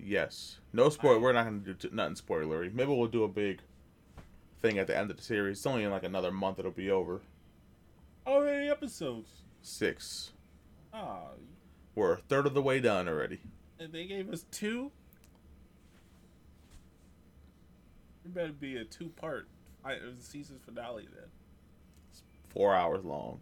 [0.02, 0.58] Yes.
[0.72, 1.18] No spoiler.
[1.20, 2.72] We're not gonna do t- nothing spoilery.
[2.72, 3.60] Maybe we'll do a big
[4.60, 5.58] thing at the end of the series.
[5.58, 6.58] It's only in like another month.
[6.58, 7.20] It'll be over.
[8.26, 9.28] How many episodes?
[9.62, 10.32] Six.
[10.92, 11.28] Ah,
[11.94, 13.40] We're a third of the way done already.
[13.78, 14.90] and they gave us two.
[18.24, 19.48] It better be a two-part
[19.84, 21.28] I- season finale then.
[22.10, 23.40] It's Four hours long.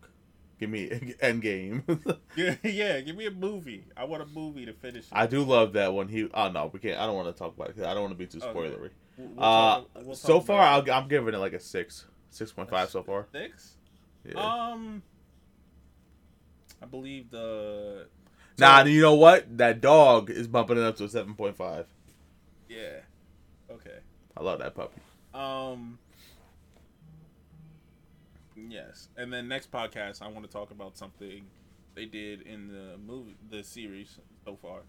[0.58, 1.84] Give me end game.
[2.36, 3.00] Yeah, yeah.
[3.00, 3.84] Give me a movie.
[3.96, 5.04] I want a movie to finish.
[5.04, 5.12] It.
[5.12, 6.08] I do love that one.
[6.08, 6.28] he.
[6.34, 6.98] Oh no, we can't.
[6.98, 7.78] I don't want to talk about it.
[7.82, 8.58] I don't want to be too Okay.
[8.58, 8.90] spoilery.
[9.16, 10.60] We'll- we'll Uh, talk- we'll so far.
[10.60, 13.26] I'll, I'm giving it like a six, six point five so far.
[13.32, 13.76] six.
[14.24, 14.34] Yeah.
[14.40, 15.02] Um,
[16.82, 18.06] I believe the.
[18.58, 19.56] nah, you know what?
[19.56, 21.86] That dog is bumping it up to a seven point five.
[22.68, 22.98] Yeah.
[23.70, 23.98] Okay.
[24.36, 25.00] I love that puppy.
[25.32, 25.98] Um.
[28.56, 31.44] Yes, and then next podcast, I want to talk about something
[31.94, 34.80] they did in the movie, the series so far,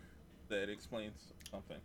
[0.50, 1.78] that explains something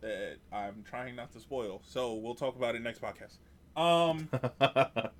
[0.00, 1.80] that I'm trying not to spoil.
[1.84, 3.36] So we'll talk about it next podcast.
[3.80, 4.28] Um,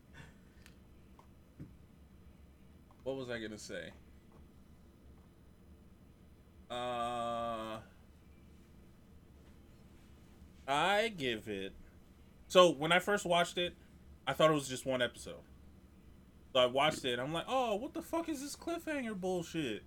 [3.05, 3.91] what was I gonna say?
[6.71, 7.79] Uh,
[10.69, 11.73] I give it.
[12.49, 13.75] So when I first watched it,
[14.27, 15.43] I thought it was just one episode.
[16.53, 17.19] So I watched it.
[17.19, 19.83] I'm like, oh, what the fuck is this cliffhanger bullshit?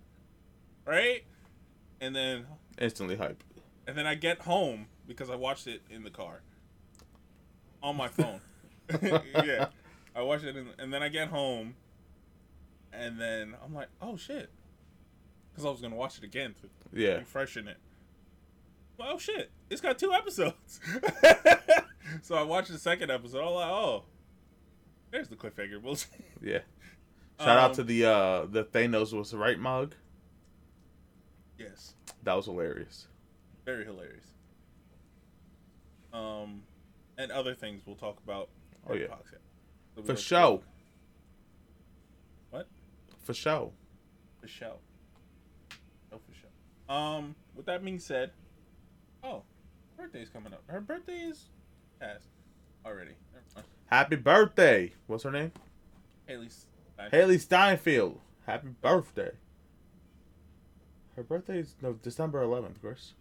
[0.86, 1.24] Right?
[2.00, 2.46] And then
[2.78, 3.42] Instantly hype.
[3.86, 6.40] and then I get home because I watched it in the car
[7.82, 8.40] on my phone.
[9.02, 9.66] yeah,
[10.16, 11.74] I watched it, in, and then I get home,
[12.92, 14.50] and then I'm like, oh shit,
[15.50, 16.68] because I was gonna watch it again to
[16.98, 17.18] Yeah.
[17.20, 17.76] refreshen it.
[18.98, 20.80] Well, oh shit, it's got two episodes.
[22.22, 23.46] so I watched the second episode.
[23.46, 24.04] I'm like, oh,
[25.10, 26.08] there's the cliffhanger bullshit.
[26.42, 26.60] Yeah.
[27.38, 29.94] Shout out Um, to the uh the Thanos was right mug.
[31.58, 33.06] Yes, That was hilarious.
[33.66, 34.24] very hilarious.
[36.12, 36.62] Um,
[37.18, 38.48] and other things we'll talk about.
[38.88, 39.06] Oh, yeah.
[39.94, 40.62] So For show.
[42.50, 42.66] What?
[43.22, 43.72] For show.
[44.40, 44.76] For show.
[46.12, 46.92] Oh, for show.
[46.94, 48.30] Um, with that being said,
[49.22, 49.42] oh,
[49.96, 50.62] birthday's coming up.
[50.66, 51.44] Her birthday is
[52.00, 52.30] passed
[52.84, 53.12] already.
[53.90, 54.92] Happy birthday.
[55.08, 55.52] What's her name?
[56.28, 56.66] Hailee's.
[57.12, 58.20] Hailee Steinfeld.
[58.46, 59.32] Happy birthday.
[61.16, 63.14] Her birthday's no December 11th, Chris.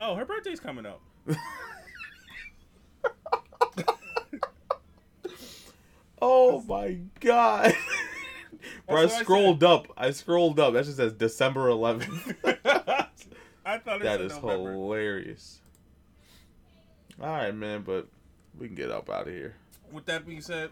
[0.00, 1.00] Oh, her birthday's coming up.
[6.20, 7.74] oh my god.
[8.86, 9.86] Bro, I what I scrolled up.
[9.96, 10.74] I scrolled up.
[10.74, 12.36] That just says December 11th.
[13.64, 14.72] I thought it that is November.
[14.72, 15.60] hilarious.
[17.20, 18.08] All right, man, but
[18.58, 19.54] we can get up out of here.
[19.90, 20.70] With that being said,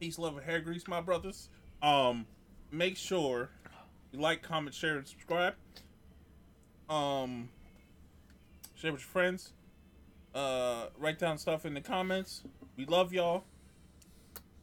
[0.00, 1.48] peace, love, and hair grease, my brothers.
[1.82, 2.26] Um,
[2.70, 3.50] make sure
[4.12, 5.54] you like, comment, share, and subscribe.
[6.88, 7.48] Um,
[8.74, 9.52] share with your friends.
[10.34, 12.42] Uh, write down stuff in the comments.
[12.76, 13.44] We love y'all.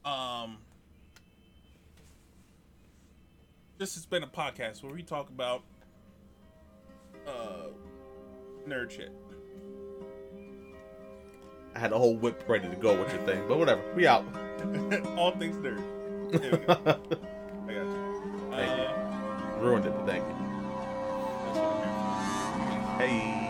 [0.03, 0.57] Um,
[3.77, 5.63] this has been a podcast where we talk about
[7.27, 7.69] uh
[8.67, 9.11] nerd shit.
[11.75, 13.81] I had a whole whip ready to go with your thing, but whatever.
[13.95, 14.25] We out.
[15.17, 15.81] All things nerd.
[16.31, 16.73] There we go.
[16.85, 18.47] I got you.
[18.51, 18.85] Thank you.
[18.85, 20.35] Uh, Ruined it, but thank you.
[21.45, 23.03] that's what I'm here for.
[23.03, 23.40] Hey.